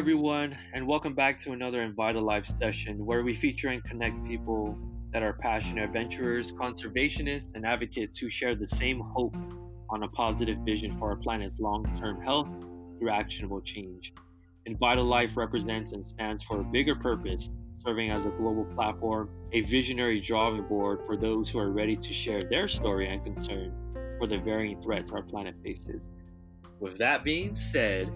everyone, 0.00 0.56
and 0.72 0.86
welcome 0.86 1.12
back 1.12 1.36
to 1.36 1.52
another 1.52 1.82
Invita 1.82 2.18
Live 2.18 2.46
session 2.46 3.04
where 3.04 3.22
we 3.22 3.34
feature 3.34 3.68
and 3.68 3.84
connect 3.84 4.24
people 4.24 4.74
that 5.12 5.22
are 5.22 5.34
passionate 5.34 5.84
adventurers, 5.84 6.52
conservationists, 6.52 7.54
and 7.54 7.66
advocates 7.66 8.18
who 8.18 8.30
share 8.30 8.54
the 8.54 8.66
same 8.66 8.98
hope 8.98 9.36
on 9.90 10.02
a 10.04 10.08
positive 10.08 10.56
vision 10.64 10.96
for 10.96 11.10
our 11.10 11.16
planet's 11.16 11.60
long 11.60 11.84
term 12.00 12.18
health 12.22 12.48
through 12.98 13.10
actionable 13.10 13.60
change. 13.60 14.14
Invita 14.64 15.02
Life 15.02 15.36
represents 15.36 15.92
and 15.92 16.06
stands 16.06 16.42
for 16.44 16.62
a 16.62 16.64
bigger 16.64 16.94
purpose, 16.94 17.50
serving 17.76 18.10
as 18.10 18.24
a 18.24 18.30
global 18.30 18.64
platform, 18.74 19.28
a 19.52 19.60
visionary 19.60 20.18
drawing 20.18 20.62
board 20.62 21.00
for 21.04 21.18
those 21.18 21.50
who 21.50 21.58
are 21.58 21.70
ready 21.70 21.94
to 21.94 22.12
share 22.14 22.42
their 22.42 22.68
story 22.68 23.06
and 23.06 23.22
concern 23.22 23.70
for 24.18 24.26
the 24.26 24.38
varying 24.38 24.80
threats 24.80 25.12
our 25.12 25.22
planet 25.22 25.56
faces. 25.62 26.08
With 26.80 26.96
that 26.96 27.24
being 27.24 27.54
said, 27.54 28.10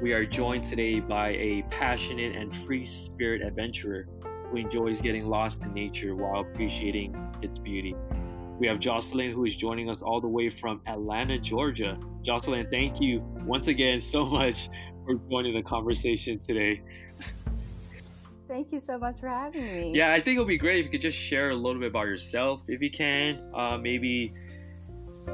we 0.00 0.12
are 0.12 0.24
joined 0.24 0.62
today 0.62 1.00
by 1.00 1.30
a 1.30 1.64
passionate 1.68 2.36
and 2.36 2.54
free 2.54 2.86
spirit 2.86 3.42
adventurer 3.42 4.06
who 4.48 4.56
enjoys 4.56 5.00
getting 5.00 5.26
lost 5.26 5.62
in 5.62 5.74
nature 5.74 6.14
while 6.14 6.42
appreciating 6.42 7.16
its 7.42 7.58
beauty. 7.58 7.96
We 8.60 8.68
have 8.68 8.78
Jocelyn 8.78 9.32
who 9.32 9.44
is 9.44 9.56
joining 9.56 9.90
us 9.90 10.00
all 10.00 10.20
the 10.20 10.28
way 10.28 10.48
from 10.48 10.80
Atlanta, 10.86 11.40
Georgia. 11.40 11.98
Jocelyn, 12.22 12.68
thank 12.70 13.00
you 13.00 13.18
once 13.44 13.66
again 13.66 14.00
so 14.00 14.24
much 14.40 14.68
for 15.04 15.16
joining 15.28 15.54
the 15.54 15.62
conversation 15.62 16.38
today. 16.38 16.82
Thank 18.46 18.70
you 18.70 18.78
so 18.78 18.96
much 18.96 19.18
for 19.18 19.28
having 19.28 19.64
me. 19.74 19.92
Yeah, 19.92 20.12
I 20.12 20.20
think 20.20 20.36
it'll 20.36 20.44
be 20.44 20.56
great 20.56 20.78
if 20.78 20.84
you 20.84 20.90
could 20.90 21.00
just 21.00 21.18
share 21.18 21.50
a 21.50 21.56
little 21.56 21.80
bit 21.80 21.88
about 21.88 22.06
yourself, 22.06 22.62
if 22.68 22.80
you 22.80 22.90
can. 22.90 23.42
Uh, 23.52 23.76
maybe 23.76 24.34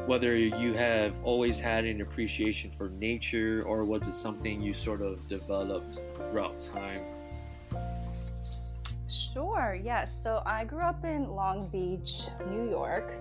whether 0.07 0.37
you 0.37 0.73
have 0.75 1.23
always 1.25 1.59
had 1.59 1.85
an 1.85 2.01
appreciation 2.01 2.71
for 2.71 2.91
nature 2.91 3.63
or 3.67 3.85
was 3.85 4.07
it 4.07 4.13
something 4.13 4.61
you 4.61 4.73
sort 4.73 5.03
of 5.03 5.27
developed 5.29 6.01
throughout 6.17 6.61
time? 6.61 7.03
Sure, 9.11 9.77
yes. 9.83 10.23
So 10.23 10.41
I 10.47 10.65
grew 10.65 10.83
up 10.83 11.05
in 11.05 11.31
Long 11.31 11.69
Beach, 11.69 12.29
New 12.49 12.71
York, 12.71 13.17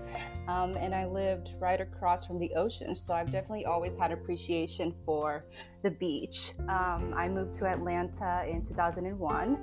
um, 0.48 0.76
and 0.78 0.94
I 0.94 1.08
lived 1.08 1.56
right 1.60 1.82
across 1.82 2.28
from 2.28 2.38
the 2.38 2.54
ocean. 2.54 2.94
So 2.94 3.12
I've 3.12 3.32
definitely 3.32 3.66
always 3.66 3.96
had 3.96 4.12
appreciation 4.12 4.94
for 5.04 5.46
the 5.82 5.90
beach. 5.90 6.54
Um, 6.68 7.12
I 7.18 7.28
moved 7.28 7.56
to 7.56 7.66
Atlanta 7.66 8.46
in 8.48 8.62
2001, 8.62 9.58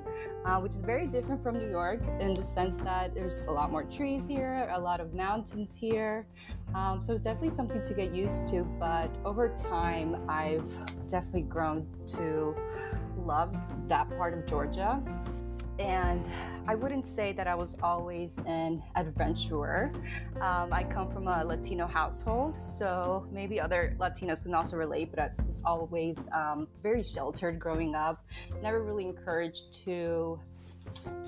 uh, 0.44 0.58
which 0.58 0.74
is 0.74 0.80
very 0.80 1.06
different 1.06 1.44
from 1.44 1.60
New 1.60 1.70
York 1.70 2.00
in 2.18 2.34
the 2.34 2.42
sense 2.42 2.78
that 2.78 3.14
there's 3.14 3.46
a 3.46 3.52
lot 3.52 3.70
more 3.70 3.84
trees 3.84 4.26
here, 4.26 4.68
a 4.72 4.80
lot 4.80 5.00
of 5.00 5.14
mountains 5.14 5.76
here. 5.76 6.26
Um, 6.74 7.00
so 7.02 7.12
it's 7.12 7.22
definitely 7.22 7.54
something 7.54 7.82
to 7.82 7.94
get 7.94 8.12
used 8.12 8.48
to. 8.48 8.64
But 8.80 9.14
over 9.24 9.54
time, 9.54 10.28
I've 10.28 10.68
definitely 11.06 11.42
grown 11.42 11.86
to 12.08 12.56
love 13.16 13.54
that 13.86 14.08
part 14.16 14.34
of 14.34 14.44
Georgia 14.44 15.00
and 15.78 16.28
I 16.66 16.74
wouldn't 16.74 17.06
say 17.06 17.32
that 17.32 17.46
I 17.46 17.54
was 17.54 17.76
always 17.82 18.38
an 18.46 18.82
adventurer. 18.96 19.92
Um, 20.40 20.72
I 20.72 20.84
come 20.84 21.10
from 21.12 21.28
a 21.28 21.44
Latino 21.44 21.86
household, 21.86 22.60
so 22.62 23.26
maybe 23.30 23.60
other 23.60 23.96
Latinos 23.98 24.42
can 24.42 24.54
also 24.54 24.76
relate, 24.76 25.10
but 25.10 25.20
I 25.20 25.30
was 25.46 25.62
always 25.64 26.28
um, 26.32 26.66
very 26.82 27.02
sheltered 27.02 27.58
growing 27.58 27.94
up, 27.94 28.24
never 28.62 28.82
really 28.82 29.04
encouraged 29.04 29.72
to 29.84 30.40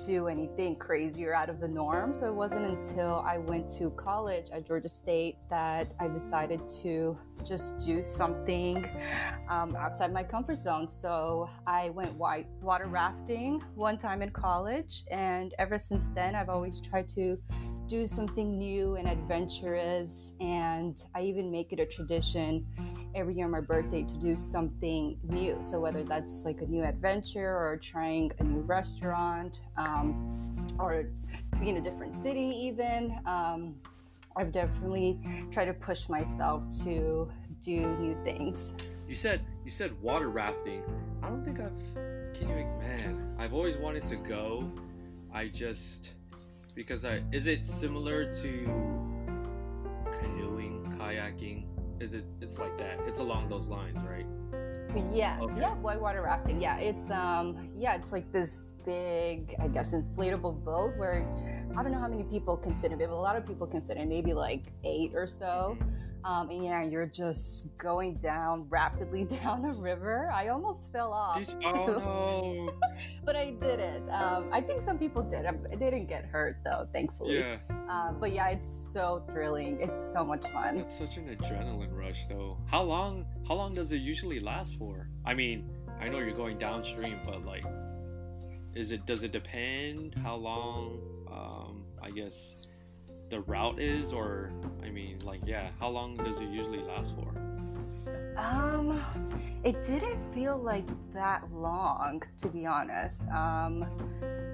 do 0.09 0.27
anything 0.27 0.75
crazy 0.75 1.23
or 1.27 1.35
out 1.35 1.49
of 1.49 1.59
the 1.59 1.67
norm. 1.67 2.15
So 2.15 2.27
it 2.27 2.33
wasn't 2.33 2.65
until 2.65 3.23
I 3.27 3.37
went 3.37 3.69
to 3.77 3.91
college 3.91 4.49
at 4.51 4.65
Georgia 4.65 4.89
State 4.89 5.37
that 5.51 5.93
I 5.99 6.07
decided 6.07 6.67
to 6.81 7.15
just 7.43 7.85
do 7.85 8.01
something 8.01 8.89
um, 9.49 9.75
outside 9.75 10.11
my 10.11 10.23
comfort 10.23 10.57
zone. 10.57 10.89
So 10.89 11.47
I 11.67 11.91
went 11.91 12.11
white 12.15 12.47
water 12.59 12.87
rafting 12.87 13.61
one 13.75 13.99
time 13.99 14.23
in 14.23 14.31
college, 14.31 15.03
and 15.11 15.53
ever 15.59 15.77
since 15.77 16.07
then, 16.15 16.33
I've 16.33 16.49
always 16.49 16.81
tried 16.81 17.07
to 17.09 17.37
do 17.85 18.07
something 18.07 18.57
new 18.57 18.95
and 18.95 19.07
adventurous. 19.07 20.33
And 20.39 20.97
I 21.13 21.21
even 21.21 21.51
make 21.51 21.71
it 21.71 21.79
a 21.79 21.85
tradition 21.85 22.65
every 23.15 23.35
year 23.35 23.45
on 23.45 23.51
my 23.51 23.61
birthday 23.61 24.03
to 24.03 24.17
do 24.17 24.37
something 24.37 25.17
new. 25.23 25.57
So 25.61 25.79
whether 25.79 26.03
that's 26.03 26.45
like 26.45 26.61
a 26.61 26.65
new 26.65 26.83
adventure 26.83 27.57
or 27.57 27.77
trying 27.81 28.31
a 28.39 28.43
new 28.43 28.61
restaurant 28.61 29.61
um, 29.77 30.67
or 30.79 31.05
being 31.59 31.75
in 31.75 31.77
a 31.77 31.81
different 31.81 32.15
city, 32.15 32.55
even. 32.61 33.19
Um, 33.25 33.75
I've 34.35 34.51
definitely 34.51 35.19
tried 35.51 35.65
to 35.65 35.73
push 35.73 36.07
myself 36.07 36.63
to 36.83 37.29
do 37.61 37.87
new 37.97 38.17
things. 38.23 38.75
You 39.07 39.15
said 39.15 39.41
you 39.65 39.71
said 39.71 39.99
water 40.01 40.29
rafting. 40.29 40.83
I 41.23 41.27
don't 41.27 41.43
think 41.43 41.59
I've. 41.59 41.71
Can 42.33 42.47
you 42.47 42.55
man? 42.55 43.35
I've 43.37 43.53
always 43.53 43.77
wanted 43.77 44.03
to 44.05 44.15
go. 44.15 44.71
I 45.33 45.47
just 45.47 46.13
because 46.75 47.05
I 47.05 47.21
is 47.31 47.47
it 47.47 47.65
similar 47.65 48.29
to 48.41 48.98
Is 51.99 52.13
it? 52.13 52.25
It's 52.41 52.57
like 52.57 52.77
that. 52.77 52.99
It's 53.07 53.19
along 53.19 53.49
those 53.49 53.67
lines, 53.67 53.99
right? 54.03 54.25
Yes. 55.13 55.41
Okay. 55.41 55.61
Yeah. 55.61 55.73
Whitewater 55.75 56.21
rafting. 56.21 56.61
Yeah. 56.61 56.77
It's 56.77 57.09
um. 57.09 57.69
Yeah. 57.77 57.95
It's 57.95 58.11
like 58.11 58.31
this 58.31 58.63
big, 58.85 59.55
I 59.59 59.67
guess, 59.67 59.93
inflatable 59.93 60.63
boat 60.63 60.97
where 60.97 61.27
I 61.77 61.83
don't 61.83 61.91
know 61.91 61.99
how 61.99 62.07
many 62.07 62.23
people 62.23 62.57
can 62.57 62.79
fit 62.81 62.91
in 62.91 62.97
but 62.97 63.09
a 63.09 63.15
lot 63.15 63.35
of 63.35 63.45
people 63.45 63.67
can 63.67 63.81
fit 63.81 63.97
in. 63.97 64.09
Maybe 64.09 64.33
like 64.33 64.71
eight 64.83 65.11
or 65.13 65.27
so. 65.27 65.77
Mm-hmm 65.79 66.08
um, 66.23 66.49
and 66.49 66.63
yeah, 66.63 66.83
you're 66.83 67.05
just 67.05 67.75
going 67.77 68.15
down 68.15 68.65
rapidly 68.69 69.23
down 69.43 69.65
a 69.65 69.73
river. 69.73 70.31
I 70.33 70.49
almost 70.49 70.91
fell 70.91 71.13
off. 71.13 71.37
Did, 71.37 71.55
oh 71.65 71.85
no! 71.85 72.73
but 73.25 73.35
I 73.35 73.51
did 73.51 73.79
it. 73.79 74.07
Um, 74.09 74.49
I 74.51 74.61
think 74.61 74.81
some 74.81 74.97
people 74.97 75.21
did. 75.23 75.45
I 75.45 75.53
didn't 75.75 76.07
get 76.07 76.25
hurt 76.25 76.57
though, 76.63 76.87
thankfully. 76.91 77.39
Yeah. 77.39 77.57
Uh, 77.89 78.11
but 78.11 78.31
yeah, 78.33 78.49
it's 78.49 78.67
so 78.67 79.23
thrilling. 79.31 79.79
It's 79.81 80.01
so 80.13 80.23
much 80.23 80.45
fun. 80.51 80.77
It's 80.77 80.97
such 80.97 81.17
an 81.17 81.35
adrenaline 81.35 81.95
rush, 81.95 82.25
though. 82.27 82.57
How 82.67 82.83
long? 82.83 83.25
How 83.47 83.55
long 83.55 83.73
does 83.73 83.91
it 83.91 84.01
usually 84.01 84.39
last 84.39 84.77
for? 84.77 85.09
I 85.25 85.33
mean, 85.33 85.69
I 85.99 86.07
know 86.09 86.19
you're 86.19 86.31
going 86.31 86.57
downstream, 86.57 87.19
but 87.25 87.45
like, 87.45 87.65
is 88.75 88.91
it? 88.91 89.05
Does 89.05 89.23
it 89.23 89.31
depend 89.31 90.15
how 90.15 90.35
long? 90.35 90.99
Um, 91.31 91.85
I 92.01 92.11
guess 92.11 92.55
the 93.29 93.41
route 93.41 93.79
is 93.79 94.11
or 94.11 94.51
i 94.83 94.89
mean 94.89 95.17
like 95.25 95.41
yeah 95.45 95.69
how 95.79 95.87
long 95.87 96.17
does 96.17 96.39
it 96.39 96.49
usually 96.49 96.79
last 96.79 97.15
for? 97.15 97.27
Um 98.37 99.03
it 99.63 99.83
didn't 99.83 100.17
feel 100.33 100.57
like 100.57 100.87
that 101.13 101.43
long 101.51 102.23
to 102.39 102.47
be 102.47 102.65
honest. 102.65 103.21
Um 103.29 103.85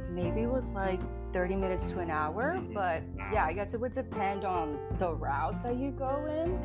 maybe 0.10 0.42
it 0.42 0.50
was 0.50 0.74
like 0.74 1.00
30 1.34 1.56
minutes 1.56 1.92
to 1.92 2.00
an 2.00 2.10
hour 2.10 2.56
mm-hmm. 2.56 2.74
but 2.74 3.04
yeah 3.34 3.46
i 3.46 3.52
guess 3.52 3.74
it 3.74 3.80
would 3.80 3.92
depend 3.92 4.46
on 4.46 4.80
the 4.98 5.14
route 5.14 5.62
that 5.64 5.78
you 5.78 5.92
go 5.92 6.26
in. 6.26 6.60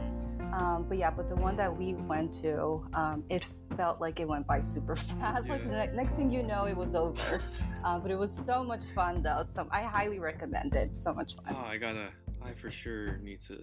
Um, 0.53 0.87
but 0.88 0.99
yeah 0.99 1.10
but 1.10 1.28
the 1.28 1.37
one 1.37 1.56
that 1.56 1.75
we 1.76 1.94
went 1.94 2.32
to 2.43 2.84
um, 2.94 3.22
it 3.28 3.44
felt 3.80 3.98
like 3.98 4.20
it 4.20 4.28
went 4.28 4.46
by 4.46 4.60
super 4.60 4.94
fast. 5.10 5.46
Yeah. 5.46 5.52
Like 5.52 5.64
the 5.64 5.86
next 5.96 6.12
thing 6.12 6.30
you 6.30 6.42
know, 6.42 6.66
it 6.66 6.76
was 6.76 6.94
over. 6.94 7.41
uh, 7.82 7.98
but 7.98 8.10
it 8.10 8.18
was 8.18 8.30
so 8.30 8.62
much 8.62 8.84
fun 8.94 9.22
though. 9.22 9.44
So 9.54 9.66
I 9.70 9.82
highly 9.84 10.18
recommend 10.18 10.74
it. 10.74 10.98
So 10.98 11.14
much 11.14 11.34
fun. 11.36 11.56
Oh, 11.56 11.64
I 11.66 11.78
gotta. 11.78 12.08
I 12.42 12.52
for 12.52 12.70
sure 12.70 13.16
need 13.19 13.40
to 13.42 13.56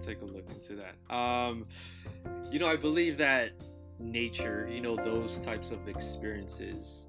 take 0.00 0.20
a 0.22 0.24
look 0.24 0.48
into 0.50 0.74
that. 0.76 1.14
Um, 1.14 1.66
you 2.50 2.60
know, 2.60 2.68
I 2.68 2.76
believe 2.76 3.16
that 3.18 3.50
nature, 3.98 4.68
you 4.70 4.80
know, 4.80 4.94
those 4.96 5.40
types 5.40 5.70
of 5.72 5.88
experiences, 5.88 7.08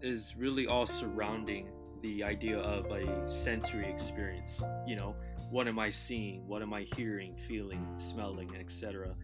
is 0.00 0.34
really 0.36 0.66
all 0.66 0.86
surrounding 0.86 1.68
the 2.02 2.22
idea 2.22 2.58
of 2.58 2.90
a 2.90 3.30
sensory 3.30 3.86
experience. 3.86 4.62
You 4.86 4.96
know, 4.96 5.14
what 5.50 5.68
am 5.68 5.78
I 5.78 5.90
seeing? 5.90 6.46
What 6.46 6.62
am 6.62 6.72
I 6.72 6.82
hearing, 6.82 7.34
feeling, 7.34 7.86
smelling, 7.96 8.50
etc 8.58 9.14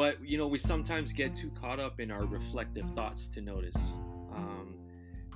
but 0.00 0.16
you 0.26 0.38
know 0.38 0.46
we 0.46 0.56
sometimes 0.56 1.12
get 1.12 1.34
too 1.34 1.50
caught 1.50 1.78
up 1.78 2.00
in 2.00 2.10
our 2.10 2.24
reflective 2.24 2.88
thoughts 2.92 3.28
to 3.28 3.42
notice. 3.42 3.98
Um, 4.34 4.76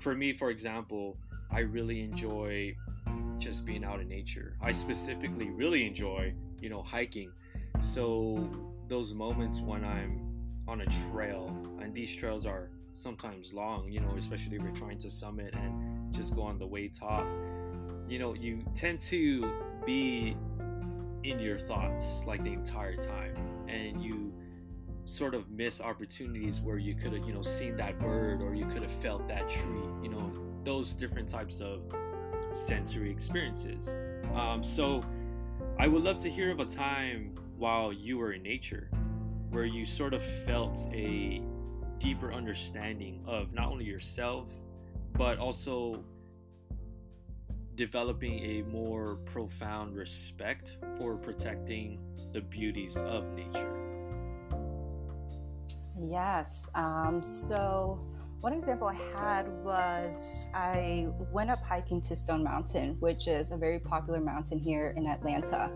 for 0.00 0.14
me 0.14 0.32
for 0.32 0.48
example 0.48 1.18
i 1.50 1.60
really 1.60 2.00
enjoy 2.00 2.74
just 3.38 3.66
being 3.66 3.84
out 3.84 4.00
in 4.00 4.08
nature. 4.08 4.56
I 4.62 4.72
specifically 4.72 5.50
really 5.50 5.86
enjoy 5.86 6.32
you 6.62 6.70
know 6.70 6.80
hiking. 6.80 7.30
So 7.80 8.48
those 8.88 9.12
moments 9.12 9.60
when 9.60 9.84
i'm 9.84 10.14
on 10.66 10.80
a 10.80 10.86
trail 11.10 11.54
and 11.82 11.92
these 11.92 12.16
trails 12.16 12.46
are 12.46 12.70
sometimes 12.94 13.52
long 13.52 13.92
you 13.92 14.00
know 14.00 14.14
especially 14.16 14.56
if 14.56 14.62
you're 14.62 14.80
trying 14.84 14.96
to 15.06 15.10
summit 15.10 15.52
and 15.54 16.14
just 16.14 16.34
go 16.34 16.42
on 16.42 16.58
the 16.58 16.66
way 16.66 16.88
top 16.88 17.26
you 18.08 18.18
know 18.18 18.32
you 18.34 18.64
tend 18.72 18.98
to 19.00 19.50
be 19.84 20.34
in 21.24 21.40
your 21.40 21.58
thoughts 21.58 22.22
like 22.26 22.44
the 22.44 22.52
entire 22.52 22.96
time. 22.96 23.34
And 23.66 24.02
you 24.02 24.32
sort 25.04 25.34
of 25.34 25.50
miss 25.50 25.80
opportunities 25.80 26.60
where 26.60 26.78
you 26.78 26.94
could 26.94 27.12
have 27.12 27.26
you 27.26 27.34
know 27.34 27.42
seen 27.42 27.76
that 27.76 27.98
bird 27.98 28.40
or 28.40 28.54
you 28.54 28.64
could 28.66 28.82
have 28.82 28.90
felt 28.90 29.26
that 29.28 29.48
tree 29.48 29.88
you 30.02 30.08
know 30.08 30.32
those 30.64 30.94
different 30.94 31.28
types 31.28 31.60
of 31.60 31.82
sensory 32.52 33.10
experiences 33.10 33.96
um, 34.34 34.62
so 34.62 35.02
i 35.78 35.86
would 35.86 36.02
love 36.02 36.16
to 36.16 36.30
hear 36.30 36.50
of 36.50 36.60
a 36.60 36.64
time 36.64 37.34
while 37.58 37.92
you 37.92 38.18
were 38.18 38.32
in 38.32 38.42
nature 38.42 38.88
where 39.50 39.64
you 39.64 39.84
sort 39.84 40.12
of 40.14 40.22
felt 40.22 40.88
a 40.92 41.40
deeper 41.98 42.32
understanding 42.32 43.22
of 43.26 43.54
not 43.54 43.68
only 43.68 43.84
yourself, 43.84 44.50
but 45.12 45.38
also 45.38 46.04
developing 47.76 48.38
a 48.40 48.62
more 48.62 49.16
profound 49.24 49.96
respect 49.96 50.76
for 50.98 51.16
protecting 51.16 51.98
the 52.32 52.40
beauties 52.40 52.96
of 52.96 53.32
nature. 53.32 53.93
Yes. 56.00 56.70
Um, 56.74 57.22
so, 57.26 58.00
one 58.40 58.52
example 58.52 58.88
I 58.88 58.98
had 59.18 59.48
was 59.64 60.48
I 60.52 61.08
went 61.32 61.50
up 61.50 61.62
hiking 61.64 62.02
to 62.02 62.16
Stone 62.16 62.44
Mountain, 62.44 62.96
which 63.00 63.26
is 63.26 63.52
a 63.52 63.56
very 63.56 63.78
popular 63.78 64.20
mountain 64.20 64.58
here 64.58 64.92
in 64.96 65.06
Atlanta. 65.06 65.70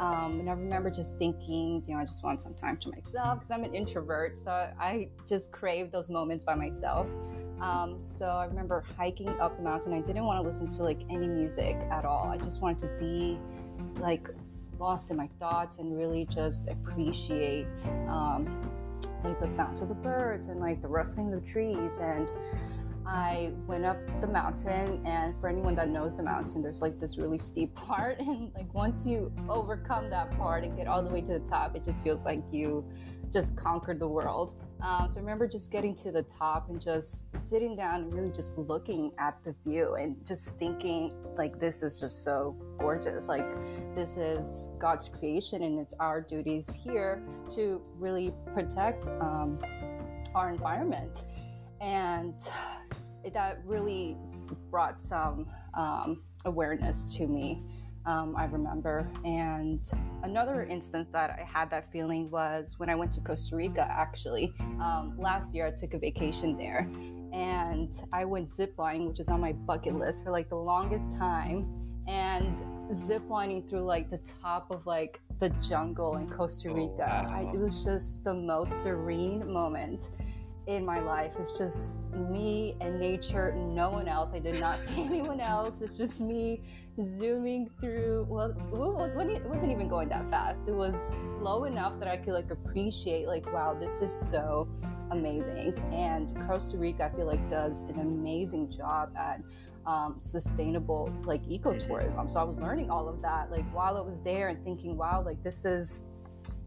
Um, 0.00 0.40
and 0.40 0.48
I 0.48 0.52
remember 0.52 0.90
just 0.90 1.16
thinking, 1.18 1.82
you 1.86 1.94
know, 1.94 2.00
I 2.00 2.04
just 2.04 2.24
want 2.24 2.42
some 2.42 2.54
time 2.54 2.76
to 2.78 2.90
myself 2.90 3.38
because 3.38 3.50
I'm 3.50 3.62
an 3.62 3.74
introvert. 3.74 4.36
So 4.36 4.50
I 4.50 5.08
just 5.28 5.52
crave 5.52 5.92
those 5.92 6.08
moments 6.08 6.44
by 6.44 6.54
myself. 6.54 7.08
Um, 7.60 8.00
so 8.00 8.26
I 8.26 8.46
remember 8.46 8.84
hiking 8.96 9.28
up 9.40 9.56
the 9.56 9.62
mountain. 9.62 9.92
I 9.92 10.00
didn't 10.00 10.24
want 10.24 10.42
to 10.42 10.48
listen 10.48 10.70
to 10.70 10.82
like 10.82 11.00
any 11.10 11.28
music 11.28 11.76
at 11.90 12.04
all. 12.04 12.28
I 12.28 12.36
just 12.36 12.62
wanted 12.62 12.78
to 12.80 12.88
be 12.98 13.38
like 14.00 14.28
lost 14.78 15.10
in 15.10 15.16
my 15.16 15.28
thoughts 15.38 15.78
and 15.78 15.96
really 15.96 16.24
just 16.26 16.68
appreciate 16.68 17.86
um, 18.08 18.46
like 19.24 19.38
the 19.40 19.46
mm. 19.46 19.50
sounds 19.50 19.80
of 19.82 19.88
the 19.88 19.94
birds 19.94 20.48
and 20.48 20.60
like 20.60 20.80
the 20.82 20.88
rustling 20.88 21.32
of 21.32 21.40
the 21.40 21.46
trees 21.46 21.98
and 21.98 22.30
I 23.08 23.52
went 23.66 23.86
up 23.86 23.96
the 24.20 24.26
mountain, 24.26 25.00
and 25.06 25.34
for 25.40 25.48
anyone 25.48 25.74
that 25.76 25.88
knows 25.88 26.14
the 26.14 26.22
mountain, 26.22 26.62
there's 26.62 26.82
like 26.82 26.98
this 26.98 27.16
really 27.16 27.38
steep 27.38 27.74
part, 27.88 28.18
and 28.18 28.52
like 28.54 28.72
once 28.74 29.06
you 29.06 29.32
overcome 29.48 30.10
that 30.10 30.36
part 30.36 30.62
and 30.62 30.76
get 30.76 30.86
all 30.86 31.02
the 31.02 31.10
way 31.10 31.22
to 31.22 31.38
the 31.38 31.40
top, 31.40 31.74
it 31.74 31.84
just 31.84 32.04
feels 32.04 32.26
like 32.26 32.42
you 32.52 32.84
just 33.32 33.56
conquered 33.56 33.98
the 33.98 34.08
world. 34.08 34.54
Um, 34.80 35.08
so 35.08 35.18
I 35.18 35.20
remember 35.20 35.48
just 35.48 35.72
getting 35.72 35.94
to 35.96 36.12
the 36.12 36.22
top 36.22 36.68
and 36.68 36.80
just 36.80 37.34
sitting 37.36 37.74
down 37.76 38.02
and 38.02 38.14
really 38.14 38.30
just 38.30 38.56
looking 38.56 39.12
at 39.18 39.42
the 39.42 39.54
view 39.64 39.94
and 39.94 40.16
just 40.24 40.56
thinking 40.56 41.12
like 41.36 41.58
this 41.58 41.82
is 41.82 41.98
just 41.98 42.22
so 42.22 42.56
gorgeous. 42.78 43.28
Like 43.28 43.46
this 43.94 44.16
is 44.16 44.70
God's 44.78 45.08
creation, 45.08 45.62
and 45.62 45.78
it's 45.78 45.94
our 45.94 46.20
duties 46.20 46.72
here 46.72 47.22
to 47.56 47.82
really 47.98 48.32
protect 48.54 49.08
um, 49.20 49.58
our 50.34 50.50
environment. 50.50 51.26
And 51.80 52.34
that 53.32 53.58
really 53.64 54.16
brought 54.70 55.00
some 55.00 55.46
um, 55.74 56.22
awareness 56.44 57.16
to 57.16 57.26
me. 57.26 57.62
Um, 58.08 58.34
I 58.38 58.46
remember. 58.46 59.06
And 59.26 59.80
another 60.22 60.64
instance 60.64 61.08
that 61.12 61.28
I 61.38 61.44
had 61.44 61.68
that 61.70 61.92
feeling 61.92 62.30
was 62.30 62.76
when 62.78 62.88
I 62.88 62.94
went 62.94 63.12
to 63.12 63.20
Costa 63.20 63.54
Rica, 63.54 63.86
actually. 63.90 64.54
Um, 64.80 65.12
last 65.18 65.54
year, 65.54 65.66
I 65.66 65.70
took 65.72 65.92
a 65.92 65.98
vacation 65.98 66.56
there 66.56 66.88
and 67.34 67.92
I 68.10 68.24
went 68.24 68.48
ziplining, 68.48 69.08
which 69.08 69.20
is 69.20 69.28
on 69.28 69.42
my 69.42 69.52
bucket 69.52 69.94
list 69.94 70.24
for 70.24 70.30
like 70.30 70.48
the 70.48 70.56
longest 70.56 71.18
time. 71.18 71.74
And 72.06 72.56
ziplining 72.90 73.68
through 73.68 73.84
like 73.84 74.08
the 74.08 74.16
top 74.40 74.70
of 74.70 74.86
like 74.86 75.20
the 75.38 75.50
jungle 75.60 76.16
in 76.16 76.30
Costa 76.30 76.70
oh, 76.70 76.74
Rica, 76.74 77.26
oh, 77.26 77.28
wow. 77.28 77.50
I, 77.50 77.54
it 77.54 77.60
was 77.60 77.84
just 77.84 78.24
the 78.24 78.32
most 78.32 78.82
serene 78.82 79.52
moment 79.52 80.12
in 80.68 80.84
my 80.84 81.00
life. 81.00 81.32
It's 81.40 81.58
just 81.58 81.98
me 82.14 82.76
and 82.82 83.00
nature, 83.00 83.54
no 83.54 83.88
one 83.88 84.06
else. 84.06 84.34
I 84.34 84.38
did 84.38 84.60
not 84.60 84.78
see 84.80 85.00
anyone 85.02 85.40
else. 85.40 85.80
It's 85.80 85.96
just 85.96 86.20
me 86.20 86.60
zooming 87.02 87.70
through. 87.80 88.26
Well, 88.28 88.50
it 88.50 89.44
wasn't 89.44 89.72
even 89.72 89.88
going 89.88 90.10
that 90.10 90.30
fast. 90.30 90.68
It 90.68 90.74
was 90.74 91.14
slow 91.22 91.64
enough 91.64 91.98
that 91.98 92.08
I 92.08 92.18
could 92.18 92.34
like 92.34 92.50
appreciate, 92.50 93.26
like, 93.26 93.50
wow, 93.52 93.76
this 93.80 94.02
is 94.02 94.12
so 94.12 94.68
amazing. 95.10 95.78
And 95.90 96.36
Costa 96.46 96.76
Rica, 96.76 97.10
I 97.12 97.16
feel 97.16 97.26
like, 97.26 97.50
does 97.50 97.84
an 97.84 98.00
amazing 98.00 98.70
job 98.70 99.10
at 99.16 99.40
um, 99.86 100.16
sustainable 100.18 101.10
like 101.24 101.42
ecotourism. 101.46 102.30
So 102.30 102.40
I 102.40 102.44
was 102.44 102.58
learning 102.58 102.90
all 102.90 103.08
of 103.08 103.22
that 103.22 103.50
like 103.50 103.64
while 103.74 103.96
I 103.96 104.02
was 104.02 104.20
there 104.20 104.48
and 104.48 104.62
thinking, 104.62 104.98
wow, 104.98 105.22
like 105.24 105.42
this 105.42 105.64
is 105.64 106.04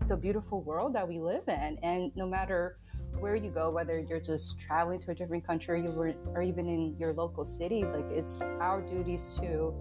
the 0.08 0.18
beautiful 0.18 0.62
world 0.62 0.94
that 0.96 1.08
we 1.08 1.20
live 1.20 1.44
in. 1.48 1.78
And 1.84 2.12
no 2.16 2.26
matter 2.26 2.78
where 3.22 3.36
you 3.36 3.52
go, 3.52 3.70
whether 3.70 4.00
you're 4.00 4.20
just 4.20 4.60
traveling 4.60 5.00
to 5.00 5.12
a 5.12 5.16
different 5.16 5.46
country 5.46 5.86
or 5.88 6.42
even 6.42 6.68
in 6.68 6.96
your 7.00 7.14
local 7.14 7.46
city, 7.46 7.86
like 7.86 8.10
it's 8.10 8.42
our 8.60 8.82
duties 8.82 9.40
to 9.42 9.74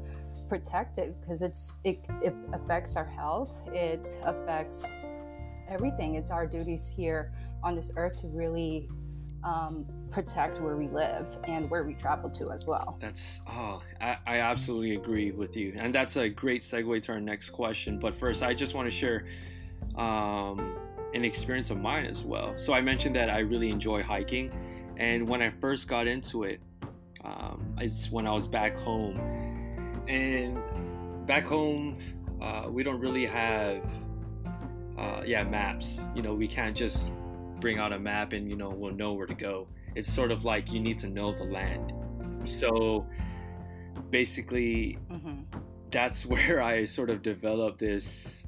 protect 0.49 0.99
it 0.99 1.19
because 1.21 1.43
it's 1.43 1.79
it, 1.85 2.05
it 2.23 2.35
affects 2.53 2.97
our 2.97 3.07
health. 3.07 3.67
It 3.73 4.19
affects 4.25 4.95
everything. 5.69 6.17
It's 6.17 6.31
our 6.31 6.47
duties 6.47 6.93
here 6.95 7.33
on 7.63 7.75
this 7.75 7.91
earth 7.97 8.17
to 8.21 8.29
really 8.29 8.89
um, 9.43 9.87
protect 10.11 10.61
where 10.61 10.77
we 10.77 10.89
live 10.89 11.39
and 11.45 11.71
where 11.71 11.85
we 11.85 11.95
travel 11.95 12.29
to 12.31 12.51
as 12.51 12.67
well. 12.67 12.99
That's 13.01 13.41
oh, 13.49 13.83
I, 14.01 14.19
I 14.27 14.39
absolutely 14.41 14.97
agree 14.97 15.31
with 15.31 15.57
you, 15.57 15.73
and 15.77 15.95
that's 15.95 16.17
a 16.17 16.29
great 16.29 16.63
segue 16.63 17.01
to 17.03 17.13
our 17.13 17.21
next 17.21 17.51
question. 17.51 17.99
But 17.99 18.15
first, 18.15 18.43
I 18.43 18.53
just 18.53 18.75
want 18.75 18.87
to 18.87 18.95
share. 18.95 19.25
Um, 19.97 20.77
an 21.15 21.25
experience 21.25 21.71
of 21.71 21.81
mine 21.81 22.07
as 22.07 22.25
well. 22.25 22.57
So 22.59 22.73
I 22.73 22.81
mentioned 22.81 23.17
that 23.17 23.31
I 23.31 23.41
really 23.41 23.71
enjoy 23.71 24.03
hiking, 24.03 24.53
and 24.97 25.29
when 25.29 25.43
I 25.43 25.51
first 25.61 25.89
got 25.89 26.07
into 26.07 26.45
it, 26.45 26.61
um, 27.25 27.71
it's 27.79 28.11
when 28.11 28.27
I 28.27 28.33
was 28.33 28.47
back 28.47 28.77
home, 28.77 29.19
and 30.09 30.59
back 31.27 31.45
home 31.45 31.99
uh, 32.41 32.69
we 32.71 32.83
don't 32.83 33.01
really 33.01 33.27
have 33.27 33.83
uh, 34.99 35.23
yeah 35.25 35.43
maps. 35.45 36.01
You 36.15 36.23
know, 36.23 36.35
we 36.35 36.49
can't 36.49 36.77
just 36.77 37.11
bring 37.61 37.79
out 37.79 37.93
a 37.93 37.99
map 37.99 38.33
and 38.33 38.49
you 38.49 38.57
know 38.57 38.71
we'll 38.71 38.95
know 38.95 39.13
where 39.13 39.27
to 39.27 39.35
go. 39.35 39.69
It's 39.95 40.13
sort 40.13 40.31
of 40.31 40.45
like 40.45 40.73
you 40.73 40.81
need 40.81 40.99
to 40.99 41.09
know 41.09 41.33
the 41.33 41.45
land. 41.45 41.93
So 42.45 43.07
basically, 44.11 44.99
mm-hmm. 45.11 45.43
that's 45.91 46.25
where 46.33 46.63
I 46.63 46.85
sort 46.85 47.11
of 47.11 47.23
developed 47.23 47.79
this 47.79 48.47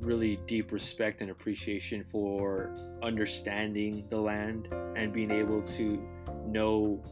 really 0.00 0.36
deep 0.46 0.72
respect 0.72 1.20
and 1.20 1.30
appreciation 1.30 2.04
for 2.04 2.74
understanding 3.02 4.06
the 4.08 4.18
land 4.18 4.68
and 4.96 5.12
being 5.12 5.30
able 5.30 5.62
to 5.62 6.02
know 6.46 7.02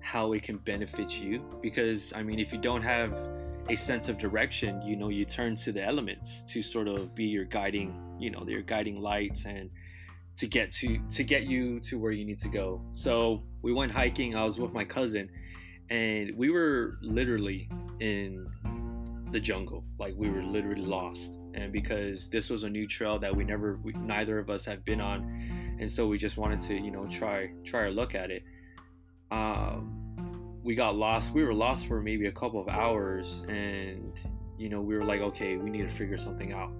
how 0.00 0.32
it 0.32 0.42
can 0.42 0.58
benefit 0.58 1.20
you. 1.20 1.42
Because 1.62 2.12
i 2.14 2.22
mean 2.22 2.38
if 2.38 2.52
you 2.52 2.58
don't 2.58 2.82
have 2.82 3.16
a 3.70 3.74
sense 3.74 4.10
of 4.10 4.18
direction 4.18 4.82
you 4.82 4.94
know 4.94 5.08
you 5.08 5.24
turn 5.24 5.54
to 5.54 5.72
the 5.72 5.82
elements 5.82 6.42
to 6.42 6.60
sort 6.60 6.86
of 6.86 7.14
be 7.14 7.24
your 7.24 7.46
guiding 7.46 7.98
you 8.18 8.30
know 8.30 8.42
your 8.46 8.60
guiding 8.60 8.96
lights 9.00 9.46
and 9.46 9.70
to 10.36 10.46
get 10.46 10.70
to 10.70 10.98
to 11.10 11.22
get 11.22 11.44
you 11.44 11.80
to 11.80 11.98
where 11.98 12.12
you 12.12 12.24
need 12.24 12.38
to 12.38 12.48
go. 12.48 12.80
So 12.92 13.42
we 13.62 13.72
went 13.72 13.92
hiking. 13.92 14.34
I 14.34 14.42
was 14.42 14.58
with 14.58 14.72
my 14.72 14.84
cousin 14.84 15.30
and 15.90 16.34
we 16.36 16.50
were 16.50 16.98
literally 17.02 17.68
in 18.00 18.46
the 19.30 19.40
jungle. 19.40 19.84
Like 19.98 20.14
we 20.16 20.30
were 20.30 20.42
literally 20.42 20.82
lost 20.82 21.38
and 21.54 21.72
because 21.72 22.28
this 22.28 22.50
was 22.50 22.64
a 22.64 22.70
new 22.70 22.86
trail 22.86 23.18
that 23.18 23.34
we 23.34 23.44
never 23.44 23.78
we, 23.82 23.92
neither 23.94 24.38
of 24.38 24.50
us 24.50 24.64
have 24.64 24.84
been 24.84 25.00
on. 25.00 25.76
And 25.78 25.90
so 25.90 26.06
we 26.06 26.18
just 26.18 26.36
wanted 26.36 26.60
to 26.62 26.74
you 26.74 26.90
know 26.90 27.06
try 27.06 27.50
try 27.64 27.80
our 27.80 27.90
look 27.90 28.14
at 28.14 28.30
it. 28.30 28.42
Um, 29.30 30.60
we 30.62 30.74
got 30.74 30.96
lost 30.96 31.32
we 31.32 31.44
were 31.44 31.54
lost 31.54 31.86
for 31.86 32.00
maybe 32.00 32.26
a 32.26 32.32
couple 32.32 32.60
of 32.60 32.68
hours 32.68 33.44
and 33.48 34.18
you 34.58 34.68
know 34.68 34.80
we 34.80 34.96
were 34.96 35.04
like 35.04 35.20
okay 35.20 35.56
we 35.56 35.70
need 35.70 35.82
to 35.82 35.88
figure 35.88 36.18
something 36.18 36.52
out. 36.52 36.72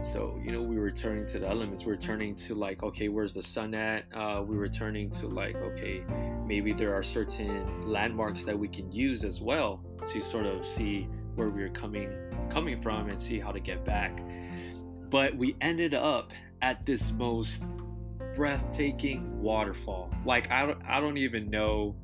So 0.00 0.38
you 0.42 0.52
know 0.52 0.62
we 0.62 0.78
were 0.78 0.90
turning 0.90 1.26
to 1.26 1.38
the 1.38 1.48
elements. 1.48 1.84
We 1.84 1.92
are 1.92 1.96
turning 1.96 2.34
to 2.36 2.54
like 2.54 2.82
okay 2.82 3.08
where's 3.08 3.32
the 3.32 3.42
sun 3.42 3.74
at? 3.74 4.04
Uh, 4.14 4.42
we 4.46 4.56
were 4.56 4.68
turning 4.68 5.10
to 5.10 5.28
like 5.28 5.56
okay 5.56 6.04
maybe 6.46 6.72
there 6.72 6.94
are 6.94 7.02
certain 7.02 7.86
landmarks 7.86 8.44
that 8.44 8.58
we 8.58 8.68
can 8.68 8.90
use 8.92 9.24
as 9.24 9.40
well 9.40 9.82
to 10.12 10.20
sort 10.20 10.46
of 10.46 10.64
see 10.64 11.08
where 11.34 11.48
we 11.48 11.62
are 11.62 11.70
coming 11.70 12.10
coming 12.50 12.78
from 12.78 13.08
and 13.08 13.20
see 13.20 13.38
how 13.38 13.52
to 13.52 13.60
get 13.60 13.84
back. 13.84 14.24
But 15.10 15.36
we 15.36 15.56
ended 15.60 15.94
up 15.94 16.32
at 16.62 16.84
this 16.86 17.12
most 17.12 17.64
breathtaking 18.34 19.40
waterfall. 19.40 20.10
Like 20.24 20.50
I 20.50 20.66
don't 20.66 20.82
I 20.86 21.00
don't 21.00 21.18
even 21.18 21.50
know 21.50 21.94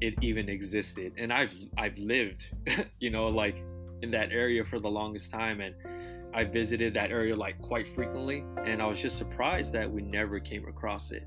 it 0.00 0.14
even 0.22 0.48
existed. 0.48 1.12
And 1.18 1.32
I've 1.32 1.54
I've 1.76 1.98
lived, 1.98 2.50
you 3.00 3.10
know, 3.10 3.28
like 3.28 3.64
in 4.02 4.10
that 4.12 4.32
area 4.32 4.64
for 4.64 4.78
the 4.78 4.88
longest 4.88 5.30
time 5.30 5.60
and 5.60 5.74
I 6.32 6.44
visited 6.44 6.94
that 6.94 7.10
area 7.10 7.34
like 7.34 7.60
quite 7.60 7.88
frequently 7.88 8.44
and 8.64 8.80
I 8.80 8.86
was 8.86 9.00
just 9.00 9.18
surprised 9.18 9.72
that 9.72 9.90
we 9.90 10.02
never 10.02 10.38
came 10.38 10.68
across 10.68 11.10
it. 11.10 11.26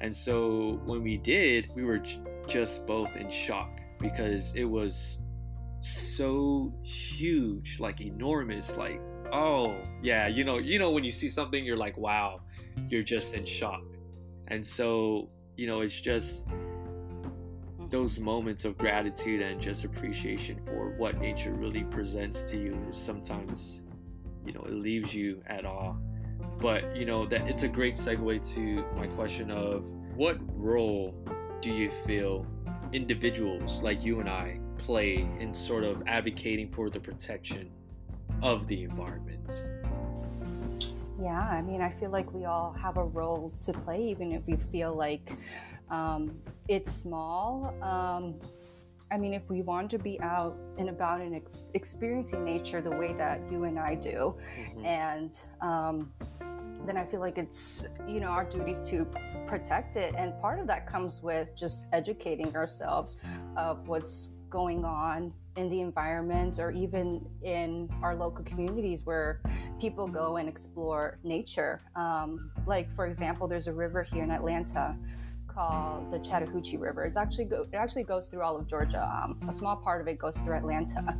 And 0.00 0.14
so 0.14 0.80
when 0.84 1.02
we 1.02 1.16
did, 1.16 1.70
we 1.74 1.84
were 1.84 1.98
j- 1.98 2.20
just 2.46 2.86
both 2.86 3.14
in 3.16 3.30
shock 3.30 3.80
because 3.98 4.54
it 4.56 4.64
was 4.64 5.18
so 5.82 6.72
huge, 6.84 7.78
like 7.80 8.00
enormous, 8.00 8.76
like 8.76 9.00
oh 9.32 9.76
yeah, 10.02 10.28
you 10.28 10.44
know, 10.44 10.58
you 10.58 10.78
know 10.78 10.90
when 10.90 11.04
you 11.04 11.10
see 11.10 11.28
something, 11.28 11.64
you're 11.64 11.76
like 11.76 11.96
wow, 11.96 12.40
you're 12.88 13.02
just 13.02 13.34
in 13.34 13.44
shock, 13.44 13.82
and 14.48 14.64
so 14.64 15.28
you 15.56 15.66
know 15.66 15.80
it's 15.80 16.00
just 16.00 16.46
mm-hmm. 16.48 17.88
those 17.88 18.18
moments 18.18 18.64
of 18.64 18.78
gratitude 18.78 19.42
and 19.42 19.60
just 19.60 19.84
appreciation 19.84 20.60
for 20.66 20.96
what 20.96 21.18
nature 21.18 21.52
really 21.52 21.84
presents 21.84 22.44
to 22.44 22.56
you. 22.56 22.78
Sometimes, 22.92 23.84
you 24.46 24.52
know, 24.52 24.62
it 24.62 24.74
leaves 24.74 25.14
you 25.14 25.42
at 25.46 25.64
awe. 25.64 25.94
But 26.60 26.96
you 26.96 27.04
know 27.04 27.26
that 27.26 27.48
it's 27.48 27.64
a 27.64 27.68
great 27.68 27.94
segue 27.94 28.54
to 28.54 28.84
my 28.96 29.08
question 29.08 29.50
of 29.50 29.90
what 30.14 30.38
role 30.56 31.14
do 31.60 31.72
you 31.72 31.90
feel 31.90 32.46
individuals 32.92 33.82
like 33.82 34.04
you 34.04 34.20
and 34.20 34.28
I 34.28 34.60
play 34.82 35.26
in 35.38 35.54
sort 35.54 35.84
of 35.84 36.02
advocating 36.06 36.68
for 36.68 36.90
the 36.90 37.00
protection 37.00 37.70
of 38.42 38.66
the 38.66 38.82
environment? 38.82 39.66
Yeah, 41.20 41.40
I 41.40 41.62
mean, 41.62 41.80
I 41.80 41.90
feel 41.90 42.10
like 42.10 42.32
we 42.34 42.44
all 42.46 42.72
have 42.72 42.96
a 42.96 43.04
role 43.04 43.52
to 43.62 43.72
play, 43.72 44.02
even 44.08 44.32
if 44.32 44.42
we 44.46 44.56
feel 44.72 44.92
like 44.92 45.30
um, 45.88 46.34
it's 46.68 46.90
small. 46.90 47.74
Um, 47.80 48.34
I 49.12 49.18
mean, 49.18 49.34
if 49.34 49.48
we 49.48 49.62
want 49.62 49.90
to 49.90 49.98
be 49.98 50.20
out 50.20 50.56
and 50.78 50.88
about 50.88 51.20
and 51.20 51.36
ex- 51.36 51.60
experiencing 51.74 52.44
nature 52.44 52.80
the 52.80 52.90
way 52.90 53.12
that 53.12 53.40
you 53.50 53.64
and 53.64 53.78
I 53.78 53.94
do, 53.94 54.34
mm-hmm. 54.58 54.84
and 54.84 55.38
um, 55.60 56.12
then 56.86 56.96
I 56.96 57.04
feel 57.04 57.20
like 57.20 57.38
it's, 57.38 57.84
you 58.08 58.18
know, 58.18 58.28
our 58.28 58.44
duties 58.44 58.88
to 58.88 59.06
protect 59.46 59.96
it. 59.96 60.14
And 60.16 60.32
part 60.40 60.58
of 60.58 60.66
that 60.66 60.86
comes 60.86 61.22
with 61.22 61.54
just 61.54 61.86
educating 61.92 62.56
ourselves 62.56 63.20
of 63.56 63.86
what's 63.86 64.30
going 64.52 64.84
on 64.84 65.32
in 65.56 65.68
the 65.68 65.80
environment 65.80 66.58
or 66.58 66.70
even 66.70 67.26
in 67.42 67.88
our 68.02 68.14
local 68.14 68.44
communities 68.44 69.04
where 69.04 69.40
people 69.80 70.06
go 70.06 70.36
and 70.36 70.48
explore 70.48 71.18
nature. 71.24 71.80
Um, 71.96 72.50
like, 72.66 72.90
for 72.94 73.06
example, 73.06 73.48
there's 73.48 73.66
a 73.66 73.72
river 73.72 74.02
here 74.02 74.22
in 74.22 74.30
Atlanta 74.30 74.94
called 75.48 76.10
the 76.10 76.18
Chattahoochee 76.18 76.76
River. 76.76 77.04
It's 77.04 77.16
actually 77.16 77.46
go, 77.46 77.62
it 77.72 77.76
actually 77.76 78.04
goes 78.04 78.28
through 78.28 78.42
all 78.42 78.56
of 78.56 78.66
Georgia. 78.66 79.02
Um, 79.02 79.38
a 79.48 79.52
small 79.52 79.76
part 79.76 80.00
of 80.00 80.08
it 80.08 80.18
goes 80.18 80.38
through 80.38 80.56
Atlanta, 80.56 81.18